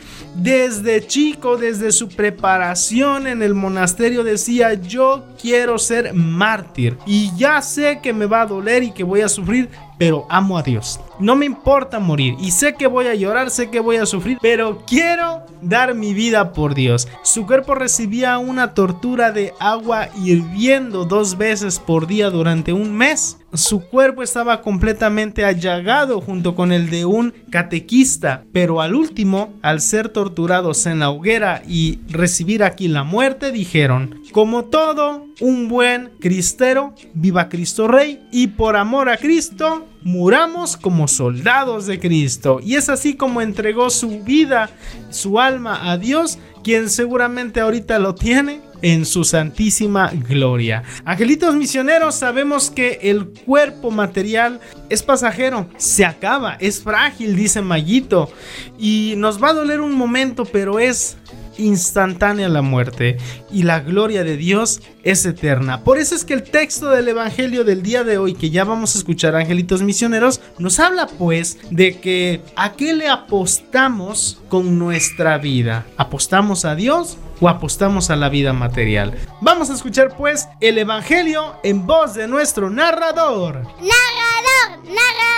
desde 0.43 1.07
chico, 1.07 1.57
desde 1.57 1.93
su 1.93 2.09
preparación 2.09 3.26
en 3.26 3.43
el 3.43 3.55
monasterio, 3.55 4.25
decía, 4.25 4.75
yo 4.75 5.25
quiero 5.40 5.78
ser 5.78 6.12
mártir. 6.14 6.99
Y 7.07 7.35
ya 7.37 7.62
sé 7.62 8.00
que 8.02 8.12
me 8.12 8.26
va 8.26 8.43
a 8.43 8.47
doler 8.47 8.83
y 8.83 8.90
que 8.90 9.05
voy 9.05 9.23
a 9.23 9.28
sufrir, 9.28 9.69
pero 9.99 10.26
amo 10.28 10.59
a 10.59 10.62
Dios. 10.62 11.00
No 11.18 11.37
me 11.37 11.46
importa 11.46 11.99
morir 11.99 12.35
y 12.38 12.50
sé 12.50 12.75
que 12.75 12.87
voy 12.87 13.06
a 13.06 13.14
llorar, 13.14 13.50
sé 13.50 13.70
que 13.70 13.80
voy 13.80 13.96
a 13.96 14.06
sufrir, 14.06 14.38
pero 14.40 14.82
quiero 14.87 15.42
dar 15.62 15.94
mi 15.94 16.14
vida 16.14 16.52
por 16.52 16.75
Dios. 16.75 17.08
Su 17.23 17.46
cuerpo 17.46 17.75
recibía 17.75 18.38
una 18.38 18.75
tortura 18.75 19.32
de 19.32 19.52
agua 19.58 20.08
hirviendo 20.23 21.04
dos 21.04 21.37
veces 21.37 21.78
por 21.78 22.06
día 22.06 22.30
durante 22.30 22.73
un 22.73 22.92
mes. 22.92 23.38
Su 23.52 23.80
cuerpo 23.80 24.23
estaba 24.23 24.61
completamente 24.61 25.44
allagado 25.44 26.20
junto 26.20 26.54
con 26.54 26.73
el 26.73 26.90
de 26.90 27.04
un 27.04 27.32
catequista, 27.50 28.44
pero 28.52 28.80
al 28.80 28.94
último, 28.94 29.54
al 29.62 29.80
ser 29.80 30.11
torturados 30.11 30.85
en 30.87 30.99
la 30.99 31.11
hoguera 31.11 31.62
y 31.66 32.00
recibir 32.08 32.62
aquí 32.62 32.88
la 32.88 33.02
muerte, 33.02 33.52
dijeron, 33.52 34.20
como 34.32 34.66
todo 34.66 35.26
un 35.40 35.68
buen 35.68 36.11
cristero, 36.20 36.94
viva 37.14 37.49
Cristo 37.49 37.88
Rey, 37.88 38.26
y 38.30 38.49
por 38.49 38.76
amor 38.76 39.08
a 39.08 39.16
Cristo, 39.16 39.87
muramos 40.07 40.77
como 40.77 41.09
soldados 41.09 41.87
de 41.87 41.99
Cristo. 41.99 42.61
Y 42.63 42.77
es 42.77 42.89
así 42.89 43.15
como 43.15 43.41
entregó 43.41 43.91
su 43.91 44.21
vida, 44.23 44.71
su 45.11 45.41
alma 45.41 45.91
a 45.91 45.99
Dios, 45.99 46.39
quien 46.63 46.91
seguramente 46.91 47.59
ahorita 47.59 47.99
lo 47.99 48.15
tiene 48.15 48.61
en 48.83 49.05
su 49.05 49.25
santísima 49.25 50.13
gloria. 50.29 50.85
Angelitos 51.05 51.57
misioneros, 51.57 52.15
sabemos 52.15 52.71
que 52.71 53.01
el 53.03 53.27
cuerpo 53.27 53.91
material 53.91 54.61
es 54.91 55.03
pasajero, 55.03 55.69
se 55.77 56.05
acaba, 56.05 56.55
es 56.61 56.81
frágil, 56.81 57.35
dice 57.35 57.61
Mayito, 57.61 58.31
y 58.79 59.15
nos 59.17 59.43
va 59.43 59.49
a 59.49 59.55
doler 59.55 59.81
un 59.81 59.97
momento, 59.97 60.45
pero 60.45 60.79
es 60.79 61.17
instantánea 61.59 62.49
la 62.49 62.63
muerte 62.63 63.19
y 63.51 63.63
la 63.63 63.81
gloria 63.81 64.25
de 64.25 64.37
Dios 64.37 64.83
es 65.03 65.25
eterna. 65.25 65.83
Por 65.85 65.99
eso 65.99 66.15
es 66.15 66.25
que 66.25 66.35
el 66.35 66.43
texto 66.43 66.91
del 66.91 67.09
Evangelio 67.09 67.65
del 67.65 67.83
día 67.83 68.05
de 68.05 68.19
hoy, 68.19 68.35
que 68.35 68.51
ya 68.51 68.65
vamos 68.65 68.95
a 68.95 68.99
escuchar, 68.99 69.35
angelitos 69.37 69.83
misioneros, 69.83 70.41
nos 70.59 70.79
habla 70.81 71.07
pues 71.07 71.59
de 71.71 72.01
que 72.01 72.43
a 72.57 72.73
qué 72.73 72.93
le 72.93 73.09
apostamos 73.09 74.41
con 74.49 74.79
nuestra 74.79 75.39
vida. 75.39 75.87
¿Apostamos 75.97 76.65
a 76.65 76.75
Dios 76.75 77.19
o 77.41 77.49
apostamos 77.49 78.11
a 78.11 78.17
la 78.17 78.29
vida 78.29 78.53
material? 78.53 79.15
Vamos 79.41 79.71
a 79.71 79.75
escuchar 79.75 80.17
pues 80.17 80.49
el 80.61 80.79
Evangelio 80.79 81.55
en 81.63 81.87
voz 81.87 82.15
de 82.15 82.29
nuestro 82.29 82.71
narrador. 82.71 83.63
Narrador, 83.81 84.85
narrador. 84.85 85.37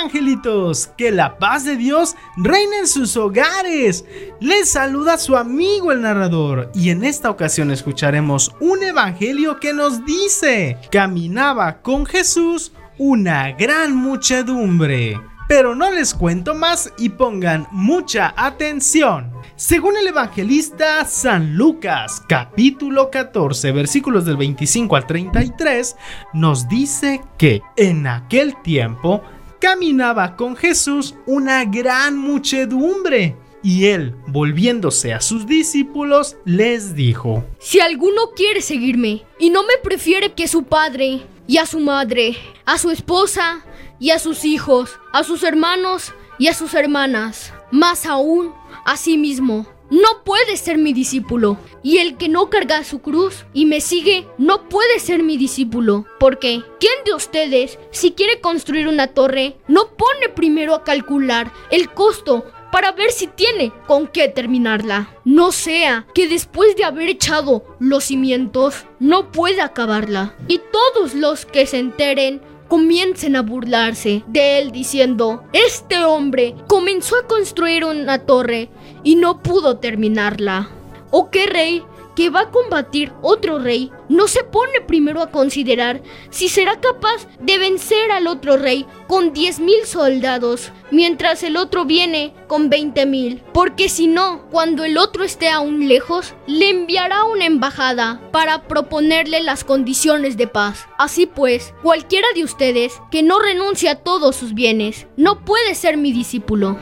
Angelitos, 0.00 0.88
que 0.96 1.10
la 1.10 1.38
paz 1.38 1.64
de 1.64 1.76
Dios 1.76 2.16
reine 2.36 2.78
en 2.78 2.86
sus 2.86 3.16
hogares. 3.16 4.04
Les 4.40 4.70
saluda 4.70 5.18
su 5.18 5.36
amigo 5.36 5.92
el 5.92 6.02
narrador 6.02 6.70
y 6.74 6.90
en 6.90 7.04
esta 7.04 7.30
ocasión 7.30 7.70
escucharemos 7.70 8.54
un 8.60 8.82
evangelio 8.82 9.60
que 9.60 9.72
nos 9.72 10.04
dice, 10.04 10.78
caminaba 10.90 11.82
con 11.82 12.06
Jesús 12.06 12.72
una 12.98 13.52
gran 13.52 13.94
muchedumbre. 13.96 15.20
Pero 15.48 15.74
no 15.74 15.90
les 15.90 16.14
cuento 16.14 16.54
más 16.54 16.92
y 16.96 17.08
pongan 17.08 17.66
mucha 17.72 18.32
atención. 18.36 19.32
Según 19.56 19.96
el 19.96 20.06
evangelista 20.06 21.04
San 21.04 21.56
Lucas, 21.56 22.22
capítulo 22.28 23.10
14, 23.10 23.72
versículos 23.72 24.24
del 24.24 24.36
25 24.36 24.94
al 24.94 25.06
33, 25.06 25.96
nos 26.34 26.68
dice 26.68 27.20
que 27.36 27.62
en 27.76 28.06
aquel 28.06 28.54
tiempo 28.62 29.22
caminaba 29.60 30.36
con 30.36 30.56
Jesús 30.56 31.14
una 31.26 31.64
gran 31.64 32.16
muchedumbre. 32.16 33.36
Y 33.62 33.86
él, 33.86 34.14
volviéndose 34.26 35.12
a 35.12 35.20
sus 35.20 35.46
discípulos, 35.46 36.36
les 36.46 36.94
dijo, 36.94 37.44
Si 37.58 37.78
alguno 37.78 38.30
quiere 38.34 38.62
seguirme 38.62 39.22
y 39.38 39.50
no 39.50 39.62
me 39.64 39.76
prefiere 39.82 40.32
que 40.32 40.48
su 40.48 40.64
padre 40.64 41.20
y 41.46 41.58
a 41.58 41.66
su 41.66 41.78
madre, 41.78 42.36
a 42.64 42.78
su 42.78 42.90
esposa 42.90 43.62
y 43.98 44.10
a 44.10 44.18
sus 44.18 44.46
hijos, 44.46 44.98
a 45.12 45.24
sus 45.24 45.42
hermanos 45.42 46.14
y 46.38 46.48
a 46.48 46.54
sus 46.54 46.72
hermanas, 46.72 47.52
más 47.70 48.06
aún 48.06 48.54
a 48.86 48.96
sí 48.96 49.18
mismo, 49.18 49.66
no 49.90 50.24
puede 50.24 50.56
ser 50.56 50.78
mi 50.78 50.92
discípulo. 50.92 51.58
Y 51.82 51.98
el 51.98 52.16
que 52.16 52.28
no 52.28 52.48
carga 52.48 52.84
su 52.84 53.00
cruz 53.00 53.44
y 53.52 53.66
me 53.66 53.80
sigue, 53.80 54.26
no 54.38 54.68
puede 54.68 55.00
ser 55.00 55.22
mi 55.22 55.36
discípulo. 55.36 56.06
Porque, 56.18 56.62
¿quién 56.78 56.92
de 57.04 57.14
ustedes, 57.14 57.78
si 57.90 58.12
quiere 58.12 58.40
construir 58.40 58.88
una 58.88 59.08
torre, 59.08 59.56
no 59.68 59.88
pone 59.96 60.28
primero 60.34 60.74
a 60.74 60.84
calcular 60.84 61.52
el 61.70 61.90
costo 61.90 62.44
para 62.70 62.92
ver 62.92 63.10
si 63.10 63.26
tiene 63.26 63.72
con 63.86 64.06
qué 64.06 64.28
terminarla. 64.28 65.14
No 65.24 65.52
sea 65.52 66.06
que 66.14 66.28
después 66.28 66.76
de 66.76 66.84
haber 66.84 67.08
echado 67.08 67.64
los 67.78 68.04
cimientos, 68.04 68.86
no 68.98 69.32
pueda 69.32 69.64
acabarla. 69.64 70.34
Y 70.48 70.60
todos 70.72 71.14
los 71.14 71.46
que 71.46 71.66
se 71.66 71.78
enteren 71.78 72.40
comiencen 72.70 73.34
a 73.34 73.42
burlarse 73.42 74.22
de 74.28 74.60
él 74.60 74.70
diciendo, 74.70 75.42
este 75.52 76.04
hombre 76.04 76.54
comenzó 76.68 77.16
a 77.18 77.26
construir 77.26 77.84
una 77.84 78.20
torre 78.20 78.70
y 79.02 79.16
no 79.16 79.42
pudo 79.42 79.78
terminarla. 79.78 80.70
¿O 81.10 81.30
qué 81.30 81.46
rey 81.46 81.82
que 82.20 82.28
va 82.28 82.40
a 82.40 82.50
combatir 82.50 83.14
otro 83.22 83.58
rey 83.58 83.90
no 84.10 84.28
se 84.28 84.44
pone 84.44 84.82
primero 84.86 85.22
a 85.22 85.30
considerar 85.30 86.02
si 86.28 86.50
será 86.50 86.78
capaz 86.78 87.26
de 87.40 87.56
vencer 87.56 88.12
al 88.12 88.26
otro 88.26 88.58
rey 88.58 88.84
con 89.08 89.32
10.000 89.32 89.86
soldados, 89.86 90.70
mientras 90.90 91.42
el 91.44 91.56
otro 91.56 91.86
viene 91.86 92.34
con 92.46 92.70
20.000? 92.70 93.40
Porque 93.54 93.88
si 93.88 94.06
no, 94.06 94.50
cuando 94.50 94.84
el 94.84 94.98
otro 94.98 95.24
esté 95.24 95.48
aún 95.48 95.88
lejos, 95.88 96.34
le 96.46 96.68
enviará 96.68 97.24
una 97.24 97.46
embajada 97.46 98.20
para 98.32 98.68
proponerle 98.68 99.42
las 99.42 99.64
condiciones 99.64 100.36
de 100.36 100.46
paz. 100.46 100.88
Así 100.98 101.24
pues, 101.24 101.72
cualquiera 101.82 102.28
de 102.34 102.44
ustedes 102.44 103.00
que 103.10 103.22
no 103.22 103.38
renuncie 103.38 103.88
a 103.88 103.94
todos 103.94 104.36
sus 104.36 104.52
bienes, 104.52 105.06
no 105.16 105.42
puede 105.46 105.74
ser 105.74 105.96
mi 105.96 106.12
discípulo. 106.12 106.76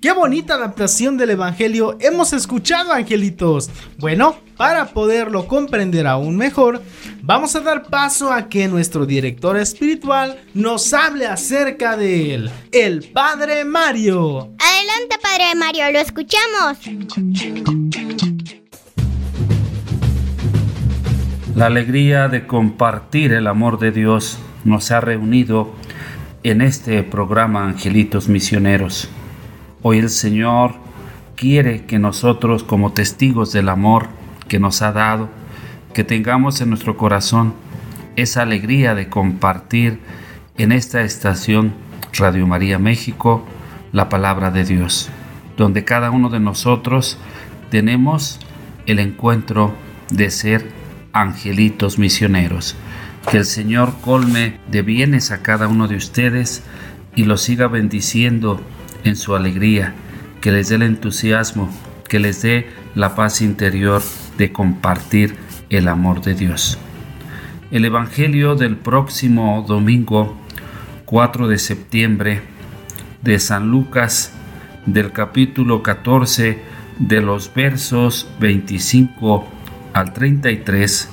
¡Qué 0.00 0.12
bonita 0.12 0.54
adaptación 0.54 1.16
del 1.16 1.30
Evangelio 1.30 1.96
hemos 2.00 2.32
escuchado, 2.32 2.92
angelitos! 2.92 3.70
Bueno, 3.98 4.36
para 4.56 4.86
poderlo 4.86 5.46
comprender 5.46 6.06
aún 6.06 6.36
mejor, 6.36 6.82
vamos 7.22 7.56
a 7.56 7.60
dar 7.60 7.84
paso 7.84 8.32
a 8.32 8.48
que 8.48 8.68
nuestro 8.68 9.06
director 9.06 9.56
espiritual 9.56 10.38
nos 10.54 10.92
hable 10.92 11.26
acerca 11.26 11.96
de 11.96 12.34
él, 12.34 12.50
el 12.72 13.10
Padre 13.10 13.64
Mario. 13.64 14.52
Adelante, 14.58 15.16
Padre 15.22 15.54
Mario, 15.56 15.90
lo 15.90 15.98
escuchamos. 16.00 16.78
La 21.56 21.66
alegría 21.66 22.28
de 22.28 22.46
compartir 22.46 23.32
el 23.32 23.46
amor 23.46 23.78
de 23.78 23.90
Dios 23.90 24.38
nos 24.68 24.90
ha 24.90 25.00
reunido 25.00 25.72
en 26.42 26.60
este 26.60 27.02
programa 27.02 27.64
Angelitos 27.64 28.28
Misioneros. 28.28 29.08
Hoy 29.82 29.98
el 29.98 30.10
Señor 30.10 30.74
quiere 31.36 31.86
que 31.86 31.98
nosotros 31.98 32.62
como 32.62 32.92
testigos 32.92 33.52
del 33.52 33.68
amor 33.68 34.08
que 34.46 34.60
nos 34.60 34.82
ha 34.82 34.92
dado, 34.92 35.28
que 35.94 36.04
tengamos 36.04 36.60
en 36.60 36.68
nuestro 36.68 36.96
corazón 36.96 37.54
esa 38.16 38.42
alegría 38.42 38.94
de 38.94 39.08
compartir 39.08 40.00
en 40.58 40.72
esta 40.72 41.02
estación 41.02 41.72
Radio 42.12 42.46
María 42.46 42.78
México 42.78 43.44
la 43.92 44.08
palabra 44.08 44.50
de 44.50 44.64
Dios, 44.64 45.08
donde 45.56 45.84
cada 45.84 46.10
uno 46.10 46.28
de 46.28 46.40
nosotros 46.40 47.18
tenemos 47.70 48.38
el 48.86 48.98
encuentro 48.98 49.72
de 50.10 50.30
ser 50.30 50.70
angelitos 51.12 51.98
misioneros. 51.98 52.76
Que 53.30 53.36
el 53.36 53.44
Señor 53.44 53.92
colme 54.00 54.58
de 54.70 54.80
bienes 54.80 55.30
a 55.32 55.42
cada 55.42 55.68
uno 55.68 55.86
de 55.86 55.96
ustedes 55.96 56.62
y 57.14 57.24
los 57.24 57.42
siga 57.42 57.68
bendiciendo 57.68 58.58
en 59.04 59.16
su 59.16 59.34
alegría, 59.34 59.92
que 60.40 60.50
les 60.50 60.70
dé 60.70 60.76
el 60.76 60.82
entusiasmo, 60.82 61.68
que 62.08 62.20
les 62.20 62.40
dé 62.40 62.68
la 62.94 63.14
paz 63.14 63.42
interior 63.42 64.02
de 64.38 64.50
compartir 64.50 65.36
el 65.68 65.88
amor 65.88 66.22
de 66.22 66.34
Dios. 66.34 66.78
El 67.70 67.84
Evangelio 67.84 68.54
del 68.54 68.76
próximo 68.76 69.62
domingo 69.68 70.34
4 71.04 71.48
de 71.48 71.58
septiembre 71.58 72.40
de 73.20 73.38
San 73.38 73.70
Lucas 73.70 74.32
del 74.86 75.12
capítulo 75.12 75.82
14 75.82 76.62
de 76.98 77.20
los 77.20 77.52
versos 77.52 78.26
25 78.40 79.46
al 79.92 80.14
33 80.14 81.10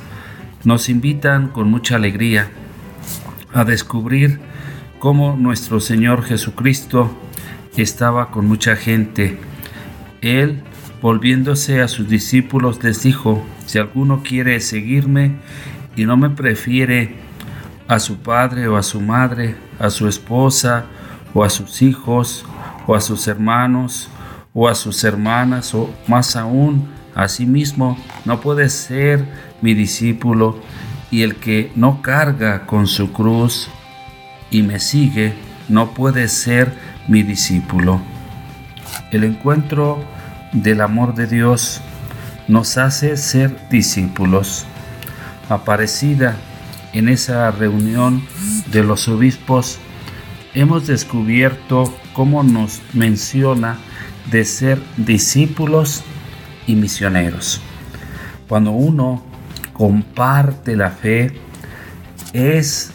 nos 0.66 0.90
invitan 0.90 1.50
con 1.50 1.70
mucha 1.70 1.96
alegría 1.96 2.50
a 3.54 3.64
descubrir 3.64 4.40
cómo 5.00 5.38
nuestro 5.38 5.80
Señor 5.80 6.24
Jesucristo 6.24 7.16
estaba 7.78 8.32
con 8.32 8.48
mucha 8.48 8.76
gente. 8.76 9.38
Él, 10.22 10.64
volviéndose 11.02 11.82
a 11.82 11.88
sus 11.88 12.10
discípulos, 12.10 12.84
les 12.84 13.04
dijo, 13.04 13.46
si 13.66 13.78
alguno 13.78 14.24
quiere 14.24 14.60
seguirme 14.60 15.36
y 15.96 16.06
no 16.06 16.18
me 16.18 16.32
prefiere 16.32 17.16
a 17.88 18.00
su 18.00 18.18
padre 18.18 18.68
o 18.68 18.78
a 18.78 18.84
su 18.84 19.02
madre, 19.02 19.56
a 19.80 19.90
su 19.90 20.08
esposa 20.08 20.86
o 21.34 21.44
a 21.44 21.50
sus 21.50 21.82
hijos 21.82 22.46
o 22.88 22.96
a 22.96 23.02
sus 23.02 23.28
hermanos 23.28 24.10
o 24.54 24.68
a 24.68 24.74
sus 24.74 25.04
hermanas 25.04 25.76
o 25.76 25.94
más 26.08 26.36
aún 26.36 26.88
a 27.14 27.30
sí 27.30 27.46
mismo, 27.46 27.98
no 28.26 28.42
puede 28.42 28.70
ser 28.70 29.26
mi 29.62 29.74
discípulo 29.74 30.60
y 31.12 31.22
el 31.22 31.36
que 31.36 31.72
no 31.76 32.02
carga 32.02 32.66
con 32.66 32.88
su 32.88 33.12
cruz 33.12 33.70
y 34.52 34.64
me 34.64 34.80
sigue, 34.80 35.34
no 35.70 35.94
puede 35.94 36.28
ser 36.28 36.74
mi 37.08 37.24
discípulo. 37.24 38.02
El 39.12 39.24
encuentro 39.24 40.04
del 40.52 40.82
amor 40.82 41.16
de 41.16 41.28
Dios 41.28 41.82
nos 42.48 42.78
hace 42.78 43.18
ser 43.18 43.58
discípulos. 43.70 44.66
Aparecida 45.50 46.36
en 46.94 47.10
esa 47.10 47.52
reunión 47.52 48.24
de 48.72 48.84
los 48.84 49.08
obispos, 49.08 49.80
hemos 50.54 50.88
descubierto 50.88 51.94
cómo 52.14 52.44
nos 52.44 52.82
menciona 52.94 53.78
de 54.32 54.46
ser 54.46 54.82
discípulos 54.98 56.04
y 56.68 56.76
misioneros. 56.76 57.62
Cuando 58.48 58.72
uno 58.72 59.24
comparte 59.76 60.78
la 60.78 60.90
fe, 60.90 61.34
es 62.34 62.92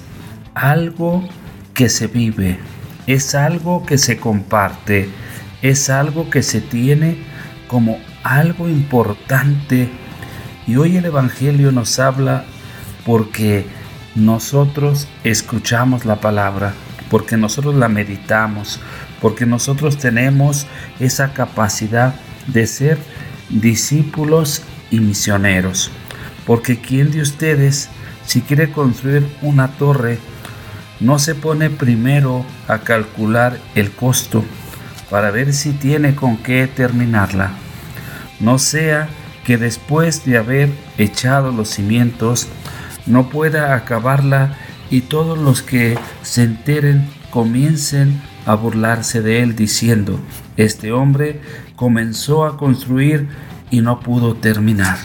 algo 0.54 1.28
que 1.74 1.88
se 1.88 2.06
vive, 2.06 2.58
es 3.06 3.34
algo 3.34 3.84
que 3.84 3.98
se 3.98 4.16
comparte, 4.16 5.08
es 5.62 5.90
algo 5.90 6.30
que 6.30 6.42
se 6.42 6.60
tiene 6.60 7.18
como 7.68 7.98
algo 8.22 8.68
importante. 8.68 9.90
Y 10.66 10.76
hoy 10.76 10.96
el 10.96 11.04
Evangelio 11.04 11.70
nos 11.70 11.98
habla 11.98 12.44
porque 13.04 13.66
nosotros 14.14 15.06
escuchamos 15.22 16.06
la 16.06 16.16
palabra, 16.16 16.72
porque 17.10 17.36
nosotros 17.36 17.74
la 17.74 17.88
meditamos, 17.88 18.80
porque 19.20 19.44
nosotros 19.44 19.98
tenemos 19.98 20.66
esa 20.98 21.34
capacidad 21.34 22.14
de 22.46 22.66
ser 22.66 22.98
discípulos 23.50 24.62
y 24.90 25.00
misioneros. 25.00 25.90
Porque 26.46 26.80
¿quién 26.80 27.10
de 27.10 27.22
ustedes, 27.22 27.88
si 28.26 28.40
quiere 28.42 28.72
construir 28.72 29.26
una 29.42 29.68
torre, 29.68 30.18
no 31.00 31.18
se 31.18 31.34
pone 31.34 31.70
primero 31.70 32.44
a 32.68 32.78
calcular 32.78 33.58
el 33.74 33.90
costo 33.90 34.44
para 35.08 35.30
ver 35.30 35.52
si 35.52 35.72
tiene 35.72 36.14
con 36.14 36.36
qué 36.36 36.66
terminarla? 36.66 37.52
No 38.38 38.58
sea 38.58 39.08
que 39.44 39.58
después 39.58 40.24
de 40.24 40.38
haber 40.38 40.70
echado 40.98 41.52
los 41.52 41.68
cimientos, 41.70 42.48
no 43.06 43.28
pueda 43.28 43.74
acabarla 43.74 44.56
y 44.90 45.02
todos 45.02 45.38
los 45.38 45.62
que 45.62 45.98
se 46.22 46.42
enteren 46.42 47.08
comiencen 47.30 48.20
a 48.46 48.54
burlarse 48.54 49.22
de 49.22 49.42
él 49.42 49.56
diciendo, 49.56 50.18
este 50.56 50.92
hombre 50.92 51.40
comenzó 51.76 52.44
a 52.44 52.56
construir 52.56 53.28
y 53.70 53.80
no 53.80 54.00
pudo 54.00 54.34
terminar. 54.34 54.98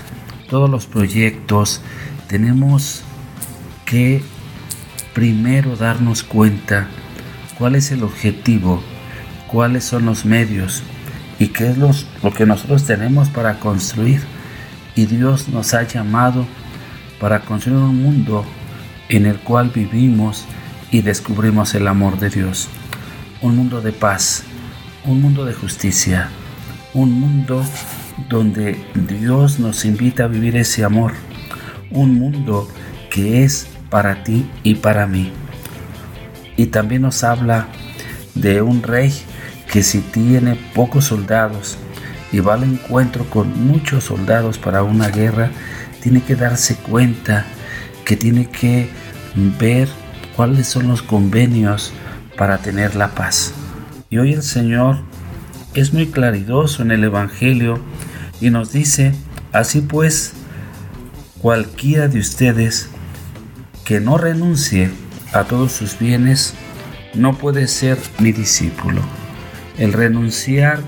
Todos 0.49 0.69
los 0.69 0.85
proyectos 0.85 1.81
tenemos 2.27 3.03
que 3.85 4.21
primero 5.13 5.75
darnos 5.75 6.23
cuenta 6.23 6.87
cuál 7.57 7.75
es 7.75 7.91
el 7.91 8.03
objetivo, 8.03 8.81
cuáles 9.47 9.85
son 9.85 10.05
los 10.05 10.25
medios 10.25 10.83
y 11.39 11.47
qué 11.47 11.71
es 11.71 11.77
los, 11.77 12.05
lo 12.21 12.31
que 12.31 12.45
nosotros 12.45 12.85
tenemos 12.85 13.29
para 13.29 13.59
construir. 13.59 14.21
Y 14.95 15.07
Dios 15.07 15.49
nos 15.49 15.73
ha 15.73 15.83
llamado 15.83 16.45
para 17.19 17.41
construir 17.41 17.79
un 17.79 18.01
mundo 18.03 18.45
en 19.09 19.25
el 19.25 19.37
cual 19.37 19.71
vivimos 19.73 20.45
y 20.91 21.01
descubrimos 21.01 21.73
el 21.75 21.87
amor 21.87 22.19
de 22.19 22.29
Dios. 22.29 22.69
Un 23.41 23.55
mundo 23.55 23.81
de 23.81 23.91
paz, 23.91 24.43
un 25.05 25.21
mundo 25.21 25.43
de 25.43 25.53
justicia, 25.53 26.29
un 26.93 27.11
mundo 27.19 27.63
donde 28.29 28.77
Dios 28.93 29.59
nos 29.59 29.85
invita 29.85 30.25
a 30.25 30.27
vivir 30.27 30.55
ese 30.55 30.83
amor. 30.83 31.13
Un 31.91 32.15
mundo 32.15 32.67
que 33.09 33.43
es 33.43 33.67
para 33.89 34.23
ti 34.23 34.49
y 34.63 34.75
para 34.75 35.07
mí. 35.07 35.31
Y 36.57 36.67
también 36.67 37.03
nos 37.03 37.23
habla 37.23 37.67
de 38.33 38.61
un 38.61 38.83
rey 38.83 39.13
que 39.71 39.83
si 39.83 39.99
tiene 39.99 40.55
pocos 40.73 41.05
soldados 41.05 41.77
y 42.31 42.39
va 42.39 42.55
al 42.55 42.63
encuentro 42.63 43.25
con 43.29 43.67
muchos 43.67 44.05
soldados 44.05 44.57
para 44.57 44.83
una 44.83 45.09
guerra, 45.09 45.51
tiene 46.01 46.21
que 46.21 46.35
darse 46.35 46.75
cuenta 46.75 47.45
que 48.03 48.15
tiene 48.15 48.49
que 48.49 48.89
ver 49.59 49.89
cuáles 50.35 50.67
son 50.67 50.87
los 50.87 51.01
convenios 51.01 51.93
para 52.37 52.57
tener 52.59 52.95
la 52.95 53.09
paz. 53.09 53.53
Y 54.09 54.17
hoy 54.17 54.33
el 54.33 54.43
Señor 54.43 54.97
es 55.73 55.93
muy 55.93 56.07
claridoso 56.07 56.83
en 56.83 56.91
el 56.91 57.03
Evangelio 57.03 57.79
y 58.41 58.49
nos 58.49 58.71
dice, 58.71 59.13
así 59.51 59.81
pues, 59.81 60.33
cualquiera 61.39 62.07
de 62.07 62.19
ustedes 62.19 62.89
que 63.83 63.99
no 63.99 64.17
renuncie 64.17 64.89
a 65.33 65.43
todos 65.43 65.71
sus 65.71 65.99
bienes, 65.99 66.53
no 67.13 67.37
puede 67.37 67.67
ser 67.67 67.97
mi 68.19 68.31
discípulo. 68.31 69.01
El 69.77 69.93
renunciar 69.93 70.79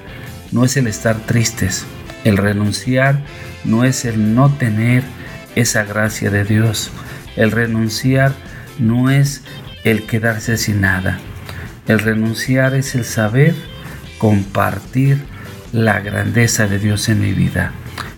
no 0.51 0.65
es 0.65 0.77
el 0.77 0.87
estar 0.87 1.17
tristes, 1.25 1.85
el 2.23 2.37
renunciar 2.37 3.23
no 3.63 3.83
es 3.83 4.05
el 4.05 4.33
no 4.33 4.49
tener 4.49 5.03
esa 5.55 5.83
gracia 5.83 6.29
de 6.29 6.43
Dios, 6.43 6.91
el 7.35 7.51
renunciar 7.51 8.33
no 8.79 9.09
es 9.09 9.43
el 9.83 10.05
quedarse 10.05 10.57
sin 10.57 10.81
nada, 10.81 11.19
el 11.87 11.99
renunciar 11.99 12.75
es 12.75 12.95
el 12.95 13.05
saber 13.05 13.55
compartir 14.17 15.19
la 15.71 15.99
grandeza 15.99 16.67
de 16.67 16.79
Dios 16.79 17.09
en 17.09 17.21
mi 17.21 17.33
vida. 17.33 17.71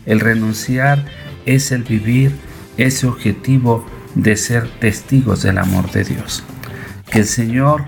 El 0.05 0.19
renunciar 0.19 1.05
es 1.45 1.71
el 1.71 1.83
vivir 1.83 2.31
ese 2.77 3.07
objetivo 3.07 3.85
de 4.15 4.35
ser 4.35 4.67
testigos 4.79 5.43
del 5.43 5.57
amor 5.57 5.91
de 5.91 6.03
Dios. 6.03 6.43
Que 7.11 7.19
el 7.19 7.25
Señor, 7.25 7.85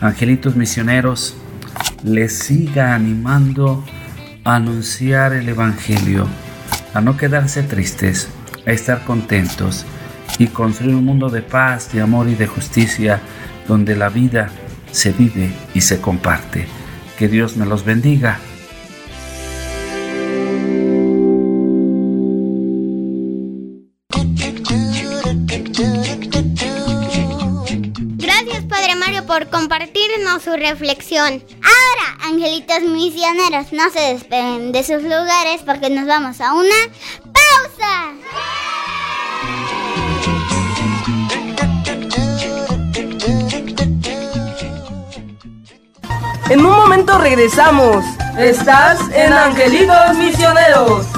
angelitos 0.00 0.56
misioneros, 0.56 1.36
les 2.04 2.38
siga 2.38 2.94
animando 2.94 3.84
a 4.44 4.56
anunciar 4.56 5.32
el 5.32 5.48
Evangelio, 5.48 6.26
a 6.94 7.00
no 7.00 7.16
quedarse 7.16 7.62
tristes, 7.62 8.28
a 8.66 8.72
estar 8.72 9.04
contentos 9.04 9.84
y 10.38 10.48
construir 10.48 10.94
un 10.94 11.04
mundo 11.04 11.30
de 11.30 11.42
paz, 11.42 11.92
de 11.92 12.00
amor 12.00 12.28
y 12.28 12.34
de 12.34 12.46
justicia 12.46 13.20
donde 13.66 13.96
la 13.96 14.08
vida 14.08 14.50
se 14.92 15.12
vive 15.12 15.50
y 15.74 15.80
se 15.80 16.00
comparte. 16.00 16.66
Que 17.18 17.28
Dios 17.28 17.56
me 17.56 17.66
los 17.66 17.84
bendiga. 17.84 18.38
Su 30.38 30.52
reflexión. 30.52 31.42
Ahora, 31.62 32.26
angelitos 32.28 32.82
misioneros, 32.82 33.72
no 33.72 33.90
se 33.90 34.00
despeguen 34.14 34.72
de 34.72 34.82
sus 34.82 35.02
lugares 35.02 35.62
porque 35.64 35.90
nos 35.90 36.06
vamos 36.06 36.40
a 36.40 36.54
una 36.54 36.76
pausa. 37.24 38.12
En 46.50 46.64
un 46.64 46.72
momento 46.72 47.18
regresamos. 47.18 48.04
Estás 48.38 49.00
en 49.12 49.32
Angelitos 49.32 50.16
Misioneros. 50.16 51.17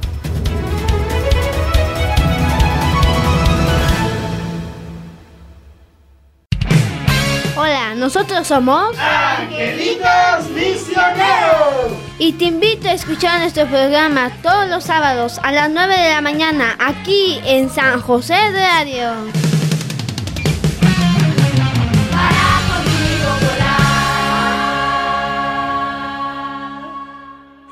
Hola, 7.56 7.96
nosotros 7.96 8.46
somos 8.46 8.96
Angelitos 9.00 10.48
Misioneros. 10.54 12.03
Y 12.20 12.34
te 12.34 12.46
invito 12.46 12.88
a 12.88 12.94
escuchar 12.94 13.40
nuestro 13.40 13.66
programa 13.68 14.32
todos 14.42 14.70
los 14.70 14.84
sábados 14.84 15.40
a 15.44 15.52
las 15.52 15.70
9 15.70 15.98
de 15.98 16.10
la 16.10 16.22
mañana 16.22 16.76
aquí 16.80 17.40
en 17.46 17.70
San 17.70 18.02
José 18.02 18.36
Radio. 18.52 19.12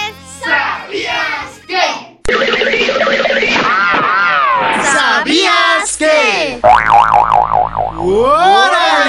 ¿Sabías 4.83 5.97
que? 5.97 6.61
¡Órale! 7.99 9.09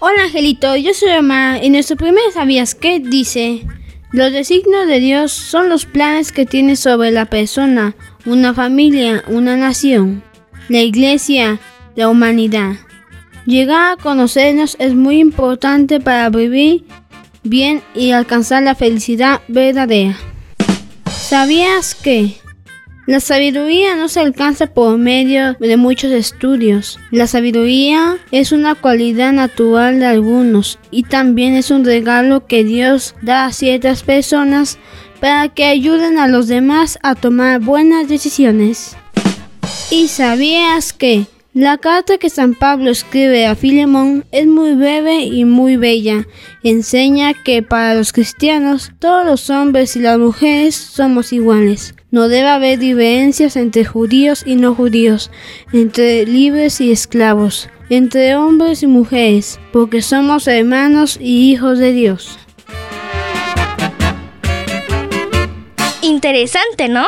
Hola 0.00 0.22
Angelito, 0.24 0.74
yo 0.74 0.92
soy 0.94 1.12
Omar 1.12 1.62
y 1.62 1.70
nuestro 1.70 1.96
primer 1.96 2.32
¿Sabías 2.32 2.74
qué? 2.74 2.98
dice, 2.98 3.68
los 4.10 4.32
designios 4.32 4.88
de 4.88 4.98
Dios 4.98 5.30
son 5.30 5.68
los 5.68 5.84
planes 5.86 6.32
que 6.32 6.44
tiene 6.44 6.74
sobre 6.74 7.12
la 7.12 7.26
persona, 7.26 7.94
una 8.26 8.52
familia, 8.52 9.22
una 9.28 9.56
nación, 9.56 10.22
la 10.68 10.80
iglesia, 10.80 11.60
la 11.94 12.08
humanidad. 12.08 12.74
Llegar 13.46 13.92
a 13.92 14.02
conocernos 14.02 14.76
es 14.80 14.94
muy 14.94 15.20
importante 15.20 16.00
para 16.00 16.28
vivir 16.30 16.84
bien 17.44 17.82
y 17.94 18.10
alcanzar 18.10 18.64
la 18.64 18.74
felicidad 18.74 19.40
verdadera. 19.46 20.16
¿Sabías 21.08 21.94
que? 21.94 22.36
La 23.06 23.20
sabiduría 23.20 23.94
no 23.94 24.08
se 24.08 24.18
alcanza 24.18 24.66
por 24.66 24.98
medio 24.98 25.54
de 25.60 25.76
muchos 25.76 26.10
estudios. 26.10 26.98
La 27.12 27.28
sabiduría 27.28 28.18
es 28.32 28.50
una 28.50 28.74
cualidad 28.74 29.32
natural 29.32 30.00
de 30.00 30.06
algunos 30.06 30.80
y 30.90 31.04
también 31.04 31.54
es 31.54 31.70
un 31.70 31.84
regalo 31.84 32.46
que 32.48 32.64
Dios 32.64 33.14
da 33.22 33.44
a 33.44 33.52
ciertas 33.52 34.02
personas 34.02 34.78
para 35.26 35.48
que 35.48 35.64
ayuden 35.64 36.20
a 36.20 36.28
los 36.28 36.46
demás 36.46 37.00
a 37.02 37.16
tomar 37.16 37.58
buenas 37.58 38.06
decisiones. 38.06 38.96
¿Y 39.90 40.06
sabías 40.06 40.92
que? 40.92 41.26
La 41.52 41.78
carta 41.78 42.16
que 42.18 42.30
San 42.30 42.54
Pablo 42.54 42.90
escribe 42.90 43.44
a 43.44 43.56
Filemón 43.56 44.24
es 44.30 44.46
muy 44.46 44.74
breve 44.74 45.24
y 45.24 45.44
muy 45.44 45.76
bella. 45.76 46.28
Enseña 46.62 47.34
que 47.34 47.60
para 47.60 47.96
los 47.96 48.12
cristianos 48.12 48.92
todos 49.00 49.26
los 49.26 49.50
hombres 49.50 49.96
y 49.96 49.98
las 49.98 50.16
mujeres 50.16 50.76
somos 50.76 51.32
iguales. 51.32 51.96
No 52.12 52.28
debe 52.28 52.48
haber 52.48 52.78
diferencias 52.78 53.56
entre 53.56 53.84
judíos 53.84 54.44
y 54.46 54.54
no 54.54 54.76
judíos, 54.76 55.32
entre 55.72 56.24
libres 56.24 56.80
y 56.80 56.92
esclavos, 56.92 57.68
entre 57.90 58.36
hombres 58.36 58.84
y 58.84 58.86
mujeres, 58.86 59.58
porque 59.72 60.02
somos 60.02 60.46
hermanos 60.46 61.18
y 61.20 61.50
hijos 61.50 61.80
de 61.80 61.90
Dios. 61.90 62.38
Interesante, 66.26 66.88
¿no? 66.88 67.06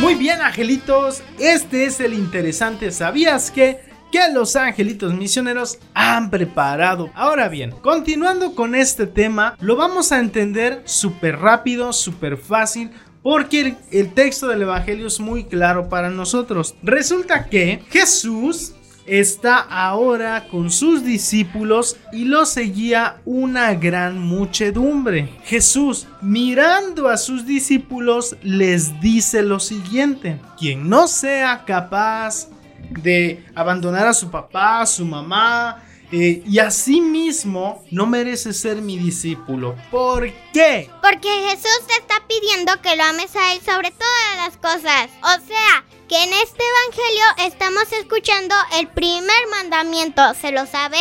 Muy 0.00 0.14
bien, 0.14 0.40
angelitos. 0.40 1.22
Este 1.38 1.84
es 1.84 2.00
el 2.00 2.14
interesante. 2.14 2.90
¿Sabías 2.90 3.50
que? 3.50 3.80
Que 4.10 4.32
los 4.32 4.56
angelitos 4.56 5.12
misioneros 5.12 5.78
han 5.92 6.30
preparado. 6.30 7.10
Ahora 7.14 7.50
bien, 7.50 7.72
continuando 7.82 8.54
con 8.54 8.74
este 8.74 9.06
tema, 9.06 9.58
lo 9.60 9.76
vamos 9.76 10.10
a 10.10 10.20
entender 10.20 10.80
súper 10.86 11.38
rápido, 11.38 11.92
súper 11.92 12.38
fácil. 12.38 12.92
Porque 13.22 13.60
el, 13.60 13.76
el 13.90 14.14
texto 14.14 14.48
del 14.48 14.62
Evangelio 14.62 15.06
es 15.06 15.20
muy 15.20 15.44
claro 15.44 15.90
para 15.90 16.08
nosotros. 16.08 16.76
Resulta 16.82 17.44
que 17.44 17.82
Jesús 17.90 18.72
está 19.06 19.58
ahora 19.58 20.46
con 20.48 20.70
sus 20.70 21.04
discípulos 21.04 21.96
y 22.12 22.24
lo 22.24 22.46
seguía 22.46 23.20
una 23.24 23.74
gran 23.74 24.18
muchedumbre. 24.18 25.28
Jesús, 25.44 26.06
mirando 26.20 27.08
a 27.08 27.16
sus 27.16 27.46
discípulos, 27.46 28.36
les 28.42 29.00
dice 29.00 29.42
lo 29.42 29.60
siguiente, 29.60 30.40
quien 30.58 30.88
no 30.88 31.08
sea 31.08 31.64
capaz 31.64 32.48
de 32.90 33.44
abandonar 33.54 34.06
a 34.06 34.14
su 34.14 34.30
papá, 34.30 34.84
su 34.86 35.04
mamá, 35.04 35.82
eh, 36.12 36.42
y 36.46 36.58
así 36.58 37.00
mismo 37.00 37.82
no 37.90 38.06
merece 38.06 38.52
ser 38.52 38.76
mi 38.82 38.98
discípulo. 38.98 39.74
¿Por 39.90 40.30
qué? 40.52 40.90
Porque 41.00 41.28
Jesús 41.48 41.86
te 41.86 41.94
está 41.94 42.22
pidiendo 42.28 42.80
que 42.82 42.96
lo 42.96 43.04
ames 43.04 43.34
a 43.34 43.54
Él 43.54 43.60
sobre 43.64 43.90
todas 43.90 44.36
las 44.36 44.56
cosas. 44.58 45.08
O 45.22 45.46
sea, 45.46 45.84
que 46.08 46.22
en 46.22 46.32
este 46.34 46.62
Evangelio 46.62 47.24
estamos 47.46 47.90
escuchando 47.98 48.54
el 48.78 48.88
primer 48.88 49.48
mandamiento. 49.50 50.22
¿Se 50.34 50.52
lo 50.52 50.66
saben? 50.66 51.00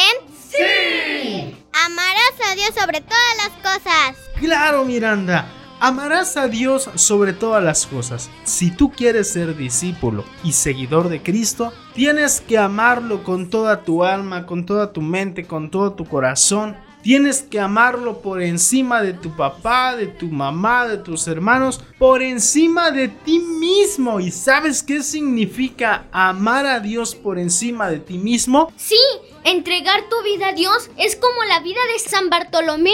¡Sí! 0.50 1.58
Amarás 1.74 2.34
a 2.50 2.56
Dios 2.56 2.72
sobre 2.74 3.02
todas 3.02 3.38
las 3.38 3.80
cosas. 3.80 4.16
Claro, 4.40 4.86
Miranda. 4.86 5.61
Amarás 5.84 6.38
a 6.38 6.48
Dios 6.48 6.92
sobre 6.94 7.34
todas 7.34 7.64
las 7.64 7.88
cosas. 7.88 8.30
Si 8.44 8.70
tú 8.70 8.92
quieres 8.92 9.34
ser 9.34 9.58
discípulo 9.58 10.24
y 10.44 10.52
seguidor 10.52 11.10
de 11.10 11.24
Cristo, 11.24 11.74
tienes 11.96 12.40
que 12.40 12.60
amarlo 12.60 13.24
con 13.24 13.50
toda 13.50 13.82
tu 13.82 14.04
alma, 14.04 14.46
con 14.46 14.68
toda 14.68 14.94
tu 14.94 15.02
mente, 15.02 15.48
con 15.48 15.72
todo 15.72 15.94
tu 15.94 16.06
corazón. 16.06 16.78
Tienes 17.02 17.42
que 17.42 17.60
amarlo 17.60 18.22
por 18.22 18.44
encima 18.44 19.02
de 19.02 19.14
tu 19.14 19.36
papá, 19.36 19.96
de 19.96 20.06
tu 20.06 20.28
mamá, 20.28 20.88
de 20.88 21.00
tus 21.00 21.28
hermanos, 21.28 21.82
por 21.98 22.22
encima 22.22 22.92
de 22.92 23.08
ti 23.08 23.40
mismo. 23.40 24.20
¿Y 24.20 24.30
sabes 24.30 24.84
qué 24.84 25.02
significa 25.02 26.06
amar 26.12 26.68
a 26.68 26.80
Dios 26.80 27.16
por 27.16 27.40
encima 27.40 27.90
de 27.90 27.98
ti 27.98 28.20
mismo? 28.20 28.72
Sí, 28.78 29.00
Entregar 29.44 30.08
tu 30.08 30.22
vida 30.24 30.50
a 30.50 30.54
Dios 30.54 30.92
es 30.98 31.16
como 31.16 31.44
la 31.46 31.62
vida 31.62 31.80
de 31.92 32.10
San 32.10 32.30
Bartolomé, 32.30 32.94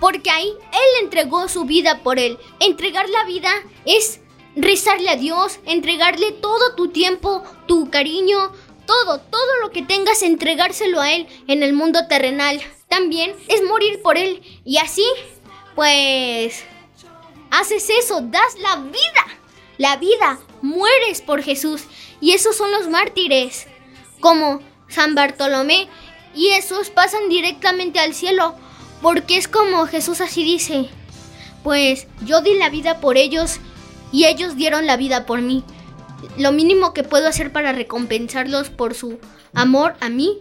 porque 0.00 0.30
ahí 0.30 0.48
Él 0.48 1.04
entregó 1.04 1.48
su 1.48 1.64
vida 1.64 2.02
por 2.02 2.18
Él. 2.18 2.38
Entregar 2.60 3.08
la 3.08 3.24
vida 3.24 3.50
es 3.84 4.20
rezarle 4.56 5.10
a 5.10 5.16
Dios, 5.16 5.60
entregarle 5.66 6.32
todo 6.32 6.74
tu 6.74 6.88
tiempo, 6.88 7.42
tu 7.66 7.90
cariño, 7.90 8.52
todo, 8.86 9.20
todo 9.20 9.60
lo 9.62 9.70
que 9.70 9.82
tengas, 9.82 10.22
entregárselo 10.22 11.00
a 11.00 11.12
Él 11.12 11.26
en 11.46 11.62
el 11.62 11.72
mundo 11.72 12.06
terrenal. 12.08 12.60
También 12.88 13.34
es 13.48 13.62
morir 13.64 14.00
por 14.02 14.16
Él. 14.16 14.42
Y 14.64 14.78
así, 14.78 15.04
pues, 15.74 16.64
haces 17.50 17.90
eso, 17.90 18.20
das 18.22 18.58
la 18.58 18.76
vida. 18.76 19.26
La 19.78 19.96
vida, 19.96 20.38
mueres 20.62 21.20
por 21.20 21.42
Jesús. 21.42 21.84
Y 22.20 22.32
esos 22.32 22.56
son 22.56 22.70
los 22.70 22.88
mártires, 22.88 23.66
como 24.20 24.60
San 24.88 25.14
Bartolomé. 25.14 25.88
Y 26.34 26.48
esos 26.50 26.90
pasan 26.90 27.28
directamente 27.28 27.98
al 27.98 28.14
cielo, 28.14 28.54
porque 29.02 29.36
es 29.36 29.48
como 29.48 29.86
Jesús 29.86 30.20
así 30.20 30.44
dice. 30.44 30.88
Pues 31.62 32.06
yo 32.24 32.42
di 32.42 32.54
la 32.54 32.70
vida 32.70 33.00
por 33.00 33.16
ellos 33.16 33.58
y 34.12 34.26
ellos 34.26 34.56
dieron 34.56 34.86
la 34.86 34.96
vida 34.96 35.26
por 35.26 35.42
mí. 35.42 35.64
Lo 36.38 36.52
mínimo 36.52 36.94
que 36.94 37.02
puedo 37.02 37.28
hacer 37.28 37.52
para 37.52 37.72
recompensarlos 37.72 38.70
por 38.70 38.94
su 38.94 39.18
amor 39.54 39.94
a 40.00 40.08
mí 40.08 40.38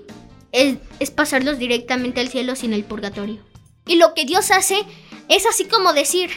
es, 0.51 0.77
pasarlos 1.11 1.57
directamente 1.57 2.21
al 2.21 2.29
cielo 2.29 2.55
sin 2.55 2.73
el 2.73 2.83
purgatorio. 2.83 3.39
Y 3.85 3.97
lo 3.97 4.13
que 4.13 4.25
Dios 4.25 4.51
hace 4.51 4.83
es 5.27 5.45
así 5.45 5.65
como 5.65 5.93
decir, 5.93 6.29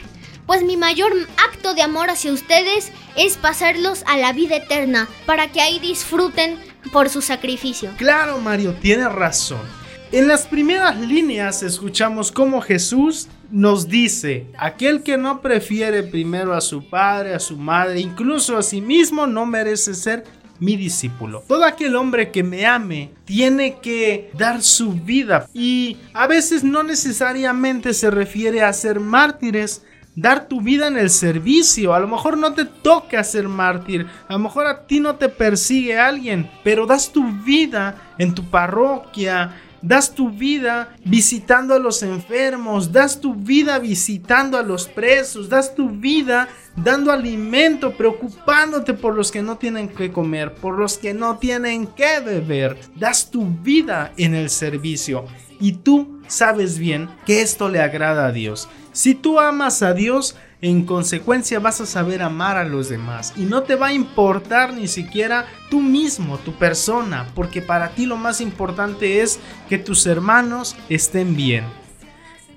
pues 0.47 0.65
mi 0.65 0.77
mayor 0.77 1.13
acto 1.37 1.75
de 1.75 1.83
amor 1.83 2.11
hacia 2.11 2.33
ustedes 2.33 2.91
es 3.17 3.37
pasarlos 3.37 4.03
a 4.07 4.17
la 4.17 4.33
vida 4.33 4.57
eterna, 4.57 5.09
para 5.27 5.53
que 5.53 5.61
ahí 5.61 5.79
disfruten 5.79 6.59
por 6.93 7.11
su 7.11 7.23
sacrificio. 7.23 7.93
Claro, 7.97 8.39
Mario, 8.39 8.75
tienes 8.75 9.13
razón. 9.13 9.61
En 10.11 10.27
las 10.27 10.47
primeras 10.47 10.99
líneas 10.99 11.62
escuchamos 11.62 12.33
cómo 12.33 12.62
Jesús 12.62 13.29
nos 13.51 13.88
dice, 13.88 14.47
aquel 14.57 15.03
que 15.03 15.18
no 15.18 15.42
prefiere 15.42 16.03
primero 16.03 16.55
a 16.55 16.62
su 16.62 16.88
padre, 16.88 17.35
a 17.35 17.38
su 17.38 17.59
madre, 17.59 18.01
incluso 18.01 18.57
a 18.57 18.62
sí 18.62 18.81
mismo, 18.81 19.27
no 19.27 19.44
merece 19.44 19.92
ser 19.92 20.25
mi 20.61 20.77
discípulo. 20.77 21.44
Todo 21.47 21.62
aquel 21.64 21.94
hombre 21.94 22.31
que 22.31 22.42
me 22.42 22.64
ame 22.64 23.11
tiene 23.27 23.81
que 23.83 24.31
dar 24.33 24.62
su 24.62 24.92
vida 24.94 25.47
y 25.53 25.99
a 26.14 26.27
veces 26.27 26.64
no 26.64 26.83
necesariamente 26.83 27.92
se 27.92 28.11
refiere 28.11 28.62
a 28.62 28.73
ser 28.73 29.01
mártires, 29.01 29.85
dar 30.16 30.49
tu 30.49 30.62
vida 30.62 30.88
en 30.88 30.97
el 30.97 31.11
servicio. 31.11 31.92
A 31.92 32.01
lo 32.01 32.09
mejor 32.09 32.38
no 32.38 32.55
te 32.55 32.64
toca 32.64 33.23
ser 33.25 33.47
mártir, 33.47 34.07
a 34.27 34.33
lo 34.33 34.38
mejor 34.38 34.66
a 34.66 34.87
ti 34.87 35.01
no 35.01 35.16
te 35.16 35.29
persigue 35.29 35.99
alguien, 35.99 36.51
pero 36.64 36.87
das 36.87 37.12
tu 37.12 37.31
vida 37.44 38.14
en 38.16 38.35
tu 38.35 38.44
parroquia, 38.44 39.55
das 39.83 40.14
tu 40.14 40.31
vida 40.31 40.95
visitando 41.05 41.75
a 41.75 41.79
los 41.79 42.03
enfermos, 42.03 42.93
das 42.93 43.21
tu 43.21 43.35
vida 43.35 43.79
visitando 43.79 44.59
a 44.59 44.62
los 44.62 44.88
presos, 44.88 45.49
das 45.49 45.75
tu 45.75 45.88
vida 45.91 46.49
dando 46.77 47.11
alimento, 47.12 47.93
preocupándote 47.93 48.95
por 48.95 49.14
los 49.14 49.31
que 49.31 49.43
no 49.43 49.57
tienen 49.57 49.88
que 49.88 50.12
comer, 50.12 50.55
por 50.55 50.79
los 50.79 50.99
que 50.99 51.14
no 51.14 51.38
tienen 51.38 51.87
que 51.87 52.21
beber. 52.21 52.77
Das 52.97 53.31
tu 53.31 53.45
vida 53.45 54.12
en 54.17 54.35
el 54.35 54.51
servicio 54.51 55.25
y 55.61 55.73
tú 55.73 56.21
sabes 56.29 56.79
bien 56.79 57.09
que 57.27 57.43
esto 57.43 57.69
le 57.69 57.81
agrada 57.81 58.27
a 58.27 58.33
Dios. 58.33 58.69
Si 58.93 59.14
tú 59.14 59.38
amas 59.38 59.83
a 59.83 59.95
Dios, 59.95 60.37
en 60.61 60.85
consecuencia 60.85 61.61
vas 61.61 61.81
a 61.81 61.87
saber 61.87 62.23
amar 62.23 62.57
a 62.57 62.64
los 62.64 62.88
demás 62.88 63.33
y 63.37 63.42
no 63.42 63.62
te 63.62 63.77
va 63.77 63.88
a 63.88 63.92
importar 63.92 64.75
ni 64.75 64.88
siquiera 64.88 65.47
tú 65.71 65.81
mismo, 65.81 66.38
tu 66.38 66.53
persona, 66.53 67.29
porque 67.35 67.62
para 67.62 67.90
ti 67.90 68.07
lo 68.07 68.16
más 68.16 68.40
importante 68.40 69.21
es 69.21 69.38
que 69.68 69.79
tus 69.79 70.07
hermanos 70.07 70.77
estén 70.88 71.37
bien. 71.37 71.64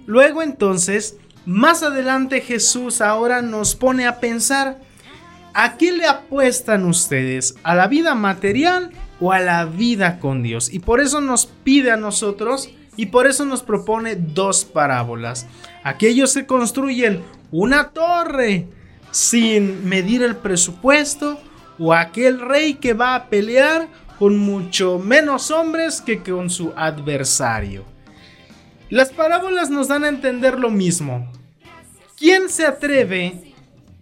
Luego 0.07 0.41
entonces, 0.41 1.17
más 1.45 1.83
adelante 1.83 2.41
Jesús 2.41 3.01
ahora 3.01 3.41
nos 3.41 3.75
pone 3.75 4.07
a 4.07 4.19
pensar, 4.19 4.79
¿a 5.53 5.77
qué 5.77 5.91
le 5.91 6.07
apuestan 6.07 6.85
ustedes? 6.85 7.55
¿A 7.63 7.75
la 7.75 7.87
vida 7.87 8.15
material 8.15 8.91
o 9.19 9.31
a 9.31 9.39
la 9.39 9.65
vida 9.65 10.19
con 10.19 10.41
Dios? 10.41 10.73
Y 10.73 10.79
por 10.79 11.01
eso 11.01 11.21
nos 11.21 11.45
pide 11.45 11.91
a 11.91 11.97
nosotros 11.97 12.69
y 12.97 13.07
por 13.07 13.27
eso 13.27 13.45
nos 13.45 13.61
propone 13.61 14.15
dos 14.15 14.65
parábolas. 14.65 15.47
Aquellos 15.83 16.33
que 16.33 16.45
construyen 16.45 17.23
una 17.51 17.89
torre 17.89 18.67
sin 19.11 19.87
medir 19.87 20.23
el 20.23 20.35
presupuesto 20.35 21.39
o 21.79 21.93
aquel 21.93 22.39
rey 22.39 22.75
que 22.75 22.93
va 22.93 23.15
a 23.15 23.25
pelear 23.27 23.87
con 24.19 24.37
mucho 24.37 24.99
menos 24.99 25.49
hombres 25.49 25.99
que 25.99 26.21
con 26.21 26.49
su 26.49 26.73
adversario. 26.75 27.83
Las 28.89 29.09
parábolas 29.09 29.69
nos 29.69 29.87
dan 29.87 30.03
a 30.03 30.09
entender 30.09 30.59
lo 30.59 30.69
mismo. 30.69 31.31
¿Quién 32.17 32.49
se 32.49 32.65
atreve 32.65 33.53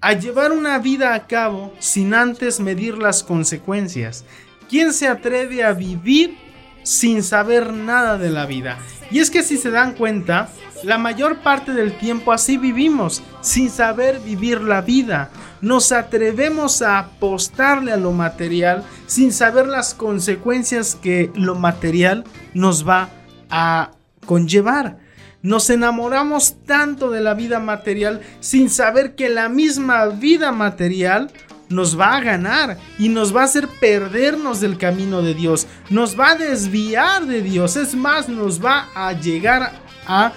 a 0.01 0.13
llevar 0.13 0.51
una 0.51 0.77
vida 0.79 1.13
a 1.13 1.27
cabo 1.27 1.73
sin 1.79 2.13
antes 2.13 2.59
medir 2.59 2.97
las 2.97 3.23
consecuencias? 3.23 4.25
¿Quién 4.69 4.91
se 4.91 5.07
atreve 5.07 5.63
a 5.63 5.73
vivir 5.73 6.37
sin 6.83 7.23
saber 7.23 7.71
nada 7.71 8.17
de 8.17 8.29
la 8.29 8.45
vida? 8.45 8.77
Y 9.09 9.19
es 9.19 9.31
que 9.31 9.41
si 9.41 9.57
se 9.57 9.71
dan 9.71 9.93
cuenta, 9.93 10.49
la 10.83 10.97
mayor 10.97 11.37
parte 11.37 11.73
del 11.73 11.97
tiempo 11.97 12.31
así 12.31 12.57
vivimos, 12.57 13.21
sin 13.41 13.69
saber 13.69 14.19
vivir 14.19 14.61
la 14.61 14.81
vida. 14.81 15.29
Nos 15.61 15.91
atrevemos 15.91 16.81
a 16.81 16.99
apostarle 16.99 17.91
a 17.91 17.97
lo 17.97 18.11
material 18.11 18.83
sin 19.07 19.33
saber 19.33 19.67
las 19.67 19.93
consecuencias 19.93 20.95
que 20.95 21.31
lo 21.35 21.55
material 21.55 22.23
nos 22.53 22.87
va 22.87 23.09
a 23.49 23.91
conllevar. 24.25 24.97
Nos 25.41 25.69
enamoramos 25.69 26.55
tanto 26.65 27.09
de 27.09 27.21
la 27.21 27.33
vida 27.33 27.59
material 27.59 28.21
sin 28.39 28.69
saber 28.69 29.15
que 29.15 29.29
la 29.29 29.47
misma 29.49 30.05
vida 30.07 30.51
material 30.51 31.31
nos 31.69 31.99
va 31.99 32.17
a 32.17 32.21
ganar 32.21 32.77
y 32.97 33.09
nos 33.09 33.35
va 33.35 33.41
a 33.41 33.45
hacer 33.45 33.67
perdernos 33.67 34.59
del 34.59 34.77
camino 34.77 35.21
de 35.21 35.35
Dios, 35.35 35.67
nos 35.89 36.19
va 36.19 36.31
a 36.31 36.35
desviar 36.35 37.25
de 37.25 37.41
Dios, 37.41 37.75
es 37.75 37.95
más, 37.95 38.27
nos 38.27 38.63
va 38.63 38.87
a 38.95 39.13
llegar 39.13 39.71
a, 40.07 40.33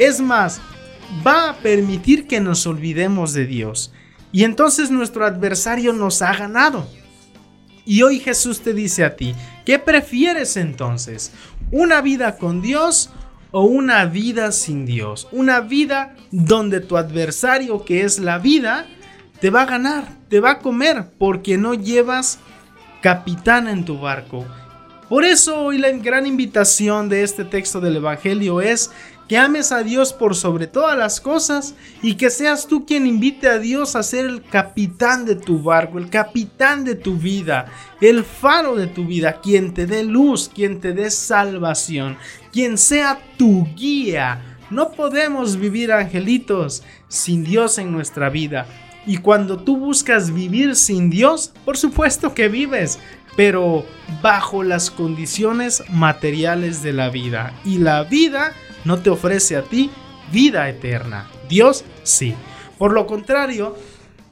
es 0.00 0.20
más, 0.20 0.62
va 1.24 1.50
a 1.50 1.56
permitir 1.58 2.26
que 2.26 2.40
nos 2.40 2.66
olvidemos 2.66 3.34
de 3.34 3.46
Dios. 3.46 3.92
Y 4.32 4.44
entonces 4.44 4.90
nuestro 4.90 5.26
adversario 5.26 5.92
nos 5.92 6.22
ha 6.22 6.32
ganado. 6.32 6.88
Y 7.84 8.02
hoy 8.02 8.18
Jesús 8.18 8.62
te 8.62 8.72
dice 8.72 9.04
a 9.04 9.14
ti, 9.14 9.34
¿qué 9.66 9.78
prefieres 9.78 10.56
entonces? 10.56 11.32
¿Una 11.70 12.00
vida 12.00 12.38
con 12.38 12.62
Dios 12.62 13.10
o 13.50 13.64
una 13.64 14.06
vida 14.06 14.52
sin 14.52 14.86
Dios? 14.86 15.28
Una 15.32 15.60
vida 15.60 16.16
donde 16.30 16.80
tu 16.80 16.96
adversario, 16.96 17.84
que 17.84 18.04
es 18.04 18.18
la 18.18 18.38
vida, 18.38 18.86
te 19.40 19.50
va 19.50 19.62
a 19.62 19.66
ganar, 19.66 20.16
te 20.30 20.40
va 20.40 20.52
a 20.52 20.58
comer, 20.60 21.10
porque 21.18 21.58
no 21.58 21.74
llevas 21.74 22.38
capitán 23.02 23.68
en 23.68 23.84
tu 23.84 23.98
barco. 23.98 24.46
Por 25.10 25.24
eso 25.24 25.60
hoy 25.64 25.78
la 25.78 25.90
gran 25.90 26.24
invitación 26.24 27.08
de 27.08 27.24
este 27.24 27.44
texto 27.44 27.80
del 27.80 27.96
Evangelio 27.96 28.60
es 28.60 28.92
que 29.28 29.36
ames 29.36 29.72
a 29.72 29.82
Dios 29.82 30.12
por 30.12 30.36
sobre 30.36 30.68
todas 30.68 30.96
las 30.96 31.20
cosas 31.20 31.74
y 32.00 32.14
que 32.14 32.30
seas 32.30 32.68
tú 32.68 32.86
quien 32.86 33.08
invite 33.08 33.48
a 33.48 33.58
Dios 33.58 33.96
a 33.96 34.04
ser 34.04 34.26
el 34.26 34.40
capitán 34.40 35.24
de 35.24 35.34
tu 35.34 35.64
barco, 35.64 35.98
el 35.98 36.10
capitán 36.10 36.84
de 36.84 36.94
tu 36.94 37.16
vida, 37.16 37.66
el 38.00 38.22
faro 38.22 38.76
de 38.76 38.86
tu 38.86 39.04
vida, 39.04 39.40
quien 39.40 39.74
te 39.74 39.84
dé 39.84 40.04
luz, 40.04 40.48
quien 40.48 40.78
te 40.78 40.92
dé 40.92 41.10
salvación, 41.10 42.16
quien 42.52 42.78
sea 42.78 43.20
tu 43.36 43.66
guía. 43.74 44.58
No 44.70 44.92
podemos 44.92 45.56
vivir 45.56 45.90
angelitos 45.90 46.84
sin 47.08 47.42
Dios 47.42 47.78
en 47.78 47.90
nuestra 47.90 48.30
vida. 48.30 48.68
Y 49.06 49.16
cuando 49.16 49.58
tú 49.58 49.76
buscas 49.78 50.32
vivir 50.32 50.76
sin 50.76 51.08
Dios, 51.08 51.52
por 51.64 51.76
supuesto 51.76 52.34
que 52.34 52.48
vives, 52.48 52.98
pero 53.36 53.84
bajo 54.22 54.62
las 54.62 54.90
condiciones 54.90 55.82
materiales 55.90 56.82
de 56.82 56.92
la 56.92 57.10
vida. 57.10 57.54
Y 57.64 57.78
la 57.78 58.02
vida 58.04 58.52
no 58.84 58.98
te 58.98 59.10
ofrece 59.10 59.56
a 59.56 59.62
ti 59.62 59.90
vida 60.32 60.68
eterna. 60.68 61.28
Dios 61.48 61.84
sí. 62.02 62.34
Por 62.78 62.92
lo 62.92 63.06
contrario, 63.06 63.76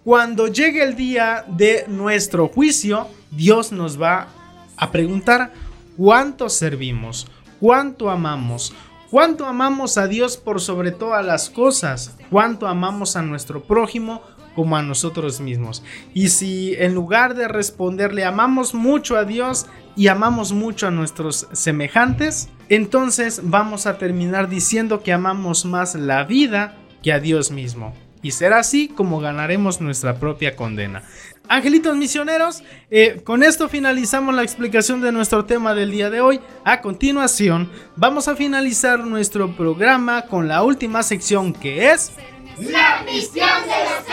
cuando 0.05 0.49
llegue 0.49 0.83
el 0.83 0.97
día 0.97 1.45
de 1.49 1.85
nuestro 1.89 2.49
juicio, 2.49 3.09
Dios 3.31 3.73
nos 3.73 4.01
va 4.01 4.29
a 4.77 4.91
preguntar 4.91 5.53
cuánto 5.97 6.49
servimos, 6.49 7.27
cuánto 7.61 8.09
amamos, 8.09 8.73
cuánto 9.11 9.45
amamos 9.45 9.99
a 9.99 10.07
Dios 10.07 10.37
por 10.37 10.61
sobre 10.61 10.93
todas 10.93 11.25
las 11.27 11.51
cosas, 11.51 12.17
cuánto 12.31 12.67
amamos 12.67 13.17
a 13.17 13.23
nuestro 13.23 13.63
prójimo 13.63 14.23
como 14.59 14.77
a 14.77 14.83
nosotros 14.83 15.39
mismos. 15.41 15.85
Y 16.15 16.31
si 16.31 16.75
en 16.75 16.93
lugar 16.93 17.37
de 17.37 17.47
responderle 17.47 18.25
amamos 18.25 18.75
mucho 18.75 19.17
a 19.17 19.23
Dios 19.25 19.67
y 19.95 20.09
amamos 20.09 20.51
mucho 20.51 20.89
a 20.89 20.91
nuestros 20.91 21.47
semejantes, 21.53 22.49
entonces 22.69 23.43
vamos 23.45 23.87
a 23.87 23.99
terminar 23.99 24.49
diciendo 24.49 25.01
que 25.05 25.13
amamos 25.13 25.65
más 25.65 25.95
la 25.95 26.25
vida 26.25 26.77
que 27.05 27.13
a 27.13 27.21
Dios 27.21 27.53
mismo. 27.53 27.95
Y 28.21 28.33
será 28.33 28.59
así 28.59 28.89
como 28.89 29.21
ganaremos 29.21 29.81
nuestra 29.81 30.19
propia 30.19 30.57
condena. 30.57 31.05
Angelitos 31.49 31.97
misioneros, 31.97 32.65
eh, 32.91 33.21
con 33.23 33.45
esto 33.45 33.69
finalizamos 33.69 34.35
la 34.35 34.43
explicación 34.43 35.01
de 35.01 35.13
nuestro 35.13 35.45
tema 35.45 35.73
del 35.73 35.93
día 35.93 36.11
de 36.11 36.21
hoy. 36.21 36.41
A 36.65 36.81
continuación, 36.81 37.71
vamos 37.95 38.27
a 38.27 38.35
finalizar 38.35 38.99
nuestro 38.99 39.57
programa 39.57 40.23
con 40.23 40.49
la 40.49 40.65
última 40.65 41.05
sección 41.05 41.53
que 41.53 41.93
es... 41.93 42.11
La 42.59 43.05
misión 43.05 43.63
de 43.63 43.85
los 43.85 44.05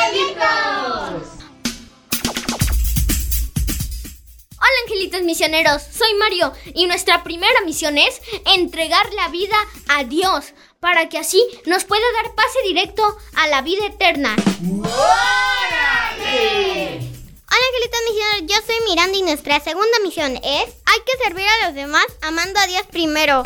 angelitos. 0.00 1.28
Hola 4.58 4.78
angelitos 4.84 5.22
misioneros, 5.22 5.82
soy 5.82 6.14
Mario 6.14 6.52
y 6.74 6.86
nuestra 6.86 7.22
primera 7.22 7.60
misión 7.64 7.98
es 7.98 8.20
entregar 8.54 9.12
la 9.14 9.28
vida 9.28 9.56
a 9.88 10.04
Dios 10.04 10.52
para 10.80 11.08
que 11.08 11.18
así 11.18 11.44
nos 11.66 11.84
pueda 11.84 12.04
dar 12.22 12.34
pase 12.34 12.58
directo 12.64 13.16
a 13.34 13.48
la 13.48 13.62
vida 13.62 13.86
eterna. 13.86 14.36
Hola 17.52 17.66
angelitos 17.68 18.00
misioneros, 18.08 18.46
yo 18.46 18.56
soy 18.66 18.76
Miranda 18.88 19.18
y 19.18 19.22
nuestra 19.22 19.60
segunda 19.60 19.98
misión 20.02 20.36
es 20.36 20.64
hay 20.86 21.00
que 21.06 21.24
servir 21.24 21.46
a 21.46 21.66
los 21.66 21.74
demás 21.74 22.06
amando 22.22 22.60
a 22.60 22.66
Dios 22.66 22.82
primero. 22.90 23.42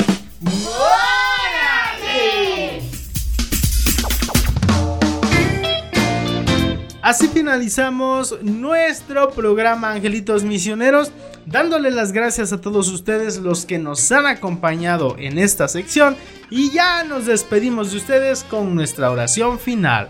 Así 7.05 7.27
finalizamos 7.27 8.35
nuestro 8.41 9.29
programa 9.29 9.91
Angelitos 9.91 10.43
Misioneros, 10.43 11.11
dándole 11.45 11.91
las 11.91 12.11
gracias 12.11 12.51
a 12.51 12.59
todos 12.59 12.87
ustedes 12.87 13.37
los 13.37 13.67
que 13.67 13.77
nos 13.77 14.11
han 14.11 14.25
acompañado 14.25 15.15
en 15.19 15.37
esta 15.37 15.67
sección 15.67 16.17
y 16.49 16.71
ya 16.71 17.03
nos 17.03 17.27
despedimos 17.27 17.91
de 17.91 17.97
ustedes 17.97 18.43
con 18.43 18.73
nuestra 18.73 19.11
oración 19.11 19.59
final. 19.59 20.09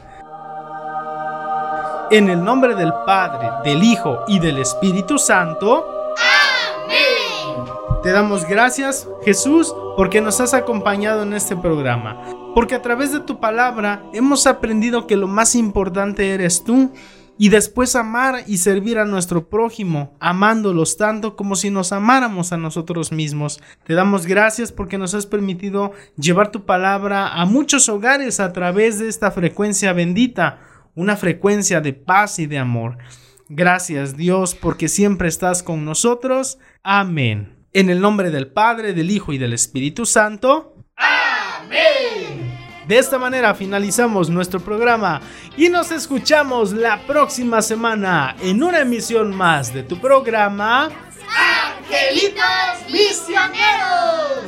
En 2.11 2.29
el 2.29 2.41
nombre 2.41 2.75
del 2.75 2.93
Padre, 3.05 3.49
del 3.65 3.83
Hijo 3.83 4.19
y 4.29 4.39
del 4.39 4.59
Espíritu 4.59 5.17
Santo. 5.17 5.85
Te 8.03 8.11
damos 8.13 8.47
gracias, 8.47 9.05
Jesús, 9.25 9.75
porque 9.97 10.21
nos 10.21 10.39
has 10.39 10.53
acompañado 10.53 11.23
en 11.23 11.33
este 11.33 11.57
programa. 11.57 12.44
Porque 12.55 12.73
a 12.73 12.81
través 12.81 13.11
de 13.11 13.19
tu 13.19 13.41
palabra 13.41 14.01
hemos 14.13 14.47
aprendido 14.47 15.07
que 15.07 15.17
lo 15.17 15.27
más 15.27 15.55
importante 15.55 16.33
eres 16.33 16.63
tú. 16.63 16.93
Y 17.37 17.49
después 17.49 17.97
amar 17.97 18.45
y 18.47 18.59
servir 18.59 18.97
a 18.97 19.03
nuestro 19.03 19.49
prójimo, 19.49 20.15
amándolos 20.21 20.95
tanto 20.95 21.35
como 21.35 21.57
si 21.57 21.69
nos 21.69 21.91
amáramos 21.91 22.53
a 22.53 22.57
nosotros 22.57 23.11
mismos. 23.11 23.61
Te 23.83 23.93
damos 23.93 24.25
gracias 24.25 24.71
porque 24.71 24.97
nos 24.97 25.13
has 25.13 25.25
permitido 25.25 25.91
llevar 26.15 26.49
tu 26.49 26.63
palabra 26.63 27.27
a 27.33 27.45
muchos 27.45 27.89
hogares 27.89 28.39
a 28.39 28.53
través 28.53 28.99
de 28.99 29.09
esta 29.09 29.31
frecuencia 29.31 29.91
bendita, 29.91 30.61
una 30.95 31.17
frecuencia 31.17 31.81
de 31.81 31.91
paz 31.91 32.39
y 32.39 32.45
de 32.45 32.57
amor. 32.57 32.99
Gracias 33.49 34.15
Dios 34.15 34.55
porque 34.55 34.87
siempre 34.87 35.27
estás 35.27 35.61
con 35.61 35.83
nosotros. 35.83 36.57
Amén. 36.83 37.67
En 37.73 37.89
el 37.89 37.99
nombre 37.99 38.31
del 38.31 38.47
Padre, 38.47 38.93
del 38.93 39.11
Hijo 39.11 39.33
y 39.33 39.37
del 39.39 39.51
Espíritu 39.51 40.05
Santo. 40.05 40.77
Amén. 40.95 42.44
De 42.87 42.97
esta 42.99 43.17
manera 43.17 43.55
finalizamos 43.55 44.29
nuestro 44.29 44.59
programa 44.59 45.21
y 45.57 45.69
nos 45.69 45.91
escuchamos 45.91 46.71
la 46.71 47.01
próxima 47.07 47.61
semana 47.61 48.35
en 48.41 48.61
una 48.61 48.81
emisión 48.81 49.35
más 49.35 49.73
de 49.73 49.81
tu 49.83 49.99
programa 49.99 50.89
Angelitos 51.87 52.89
misioneros. 52.91 54.45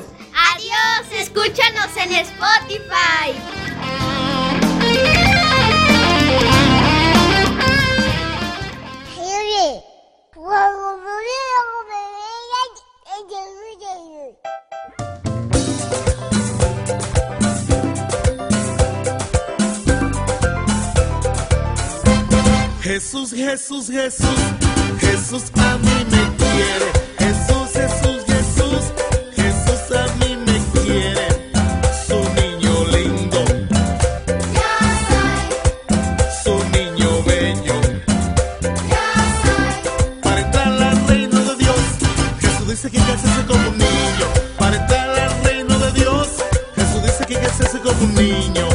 Adiós, 0.54 1.20
escúchanos 1.20 1.98
en 1.98 2.12
Spotify. 2.14 3.34
Jesús, 22.88 23.34
Jesús, 23.34 23.90
Jesús, 23.90 24.40
Jesús 25.02 25.44
a 25.56 25.78
mí 25.78 26.06
me 26.10 26.36
quiere. 26.38 26.90
Jesús, 27.20 27.70
Jesús, 27.74 28.24
Jesús, 28.26 28.84
Jesús 29.36 29.98
a 29.98 30.08
mí 30.16 30.38
me 30.38 30.58
quiere. 30.72 31.28
Su 32.08 32.18
niño 32.40 32.88
lindo, 32.88 33.44
su 36.46 36.54
niño 36.70 37.24
bello. 37.26 37.82
Para 40.24 40.40
entrar 40.40 40.82
al 40.82 41.08
reino 41.10 41.40
de 41.44 41.56
Dios, 41.58 41.82
Jesús 42.40 42.68
dice 42.70 42.90
que 42.90 43.00
hacerse 43.00 43.46
como 43.48 43.70
un 43.70 43.78
niño. 43.78 44.28
Para 44.58 44.78
entrar 44.78 45.10
al 45.10 45.44
reino 45.44 45.78
de 45.78 45.92
Dios, 45.92 46.28
Jesús 46.74 47.04
dice 47.04 47.26
que 47.28 47.36
hacerse 47.36 47.80
como 47.82 48.02
un 48.06 48.16
niño. 48.16 48.67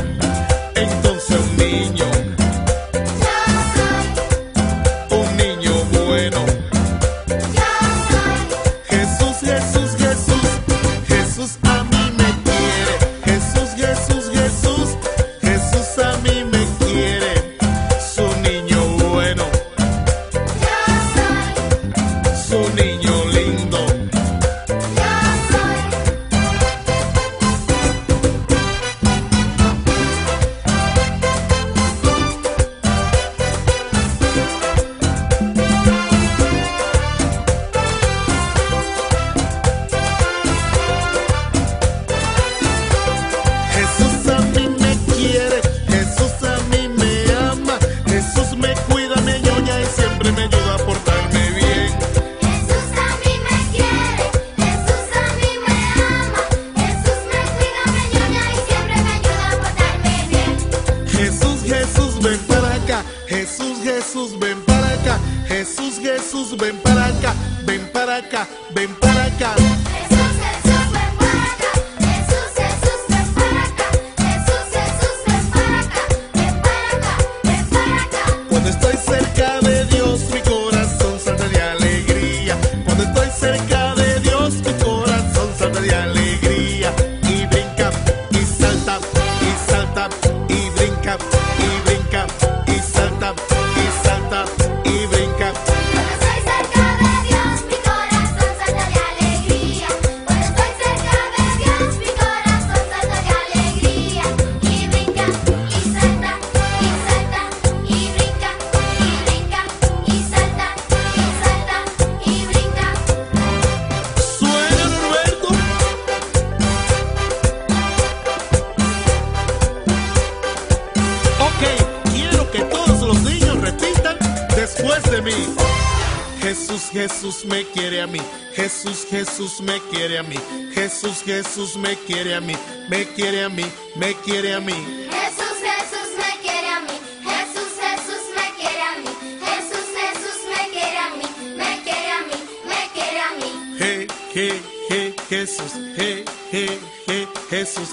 Jesús 129.53 129.66
me 129.66 129.80
quiere 129.90 130.18
a 130.18 130.22
mí, 130.22 130.36
Jesús, 130.72 131.22
Jesús 131.26 131.76
me 131.76 131.94
quiere 131.94 132.34
a 132.34 132.40
mí, 132.40 132.55
me 132.88 133.05
quiere 133.05 133.44
a 133.44 133.50
mí, 133.50 133.66
me 133.96 134.14
quiere 134.24 134.55
a 134.55 134.61
mí. 134.61 134.72
Jesús, 134.72 135.59
Jesús 135.61 136.09
me 136.16 136.40
quiere 136.40 136.68
a 136.68 136.80
mí, 136.80 136.96
Jesús, 137.22 137.70
Jesús 137.78 138.22
me 138.34 138.46
quiere 138.57 138.80
a 138.80 138.96
mí, 138.96 139.11
Jesús, 139.44 139.86
Jesús 140.00 140.38
me 140.48 140.70
quiere 140.70 140.96
a 140.96 141.11
mí, 141.11 141.55
me 141.55 141.82
quiere 141.82 142.11
a 142.12 142.22
mí, 142.22 142.38
me 142.64 142.80
quiere 142.94 143.20
a 143.20 143.30
mí. 143.40 143.76
Je, 143.78 144.07
je, 144.32 144.62
je, 144.88 145.14
Jesús, 145.28 145.72
je, 145.96 146.24
je, 146.50 146.78
je, 147.07 147.28
Jesús. 147.50 147.88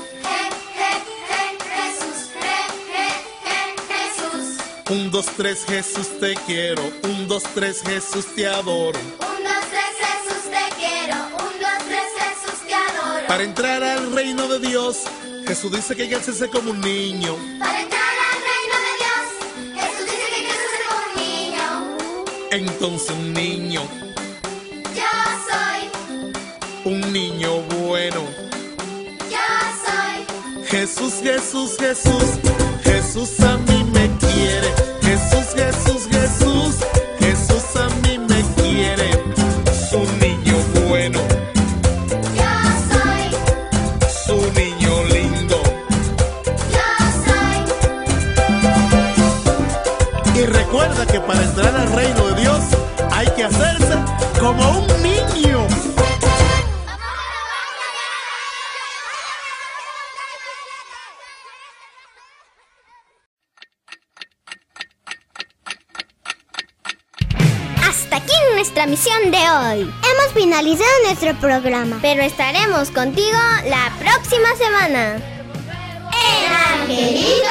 Un, 4.90 5.12
dos, 5.12 5.26
tres, 5.36 5.66
Jesús 5.68 6.08
te 6.22 6.36
quiero. 6.48 6.82
Un, 7.04 7.28
dos, 7.28 7.44
tres, 7.54 7.84
Jesús 7.84 8.26
te 8.34 8.48
adoro. 8.48 8.98
Para 13.30 13.44
entrar 13.44 13.84
al 13.84 14.12
reino 14.16 14.48
de 14.48 14.58
Dios, 14.58 15.04
Jesús 15.48 15.72
dice 15.72 15.96
que 15.96 16.02
hay 16.02 16.10
que 16.10 16.16
hacerse 16.16 16.50
como 16.50 16.72
un 16.72 16.82
niño. 16.82 17.36
Para 17.60 17.80
entrar 17.80 18.02
al 18.02 18.40
reino 18.50 18.76
de 18.88 18.94
Dios, 18.98 19.84
Jesús 19.84 20.06
dice 20.06 20.26
que 20.30 20.36
hay 20.36 20.46
que 20.46 20.52
hacerse 20.52 20.80
como 20.90 21.00
un 21.06 21.16
niño. 21.22 21.66
Entonces 22.50 23.12
un 23.12 23.34
niño, 23.34 23.82
Yo 24.96 25.12
soy, 25.48 26.92
un 26.92 27.14
niño 27.14 27.62
bueno. 27.78 28.24
yo 29.30 29.48
soy. 29.86 30.66
Jesús, 30.66 31.14
Jesús, 31.22 31.78
Jesús, 31.78 32.24
Jesús 32.84 33.40
a 33.42 33.58
mí 33.58 33.84
me 33.94 34.10
quiere. 34.18 34.74
Jesús, 35.04 35.54
Jesús, 35.56 36.08
Jesús, 36.10 36.10
Jesús 36.10 36.49
recuerda 51.00 51.12
que 51.12 51.20
para 51.22 51.44
entrar 51.44 51.76
al 51.76 51.92
reino 51.94 52.28
de 52.28 52.42
Dios 52.42 52.60
hay 53.12 53.28
que 53.36 53.44
hacerse 53.44 53.96
como 54.40 54.80
un 54.80 54.88
niño. 55.02 55.68
Hasta 67.88 68.18
aquí 68.18 68.34
nuestra 68.56 68.86
misión 68.86 69.32
de 69.32 69.38
hoy. 69.38 69.82
Hemos 69.82 70.34
finalizado 70.34 70.90
nuestro 71.06 71.34
programa, 71.36 72.00
pero 72.02 72.24
estaremos 72.24 72.92
contigo 72.92 73.38
la 73.66 73.92
próxima 74.00 74.56
semana. 74.58 75.16
En 76.12 76.82
Angelito 76.82 77.50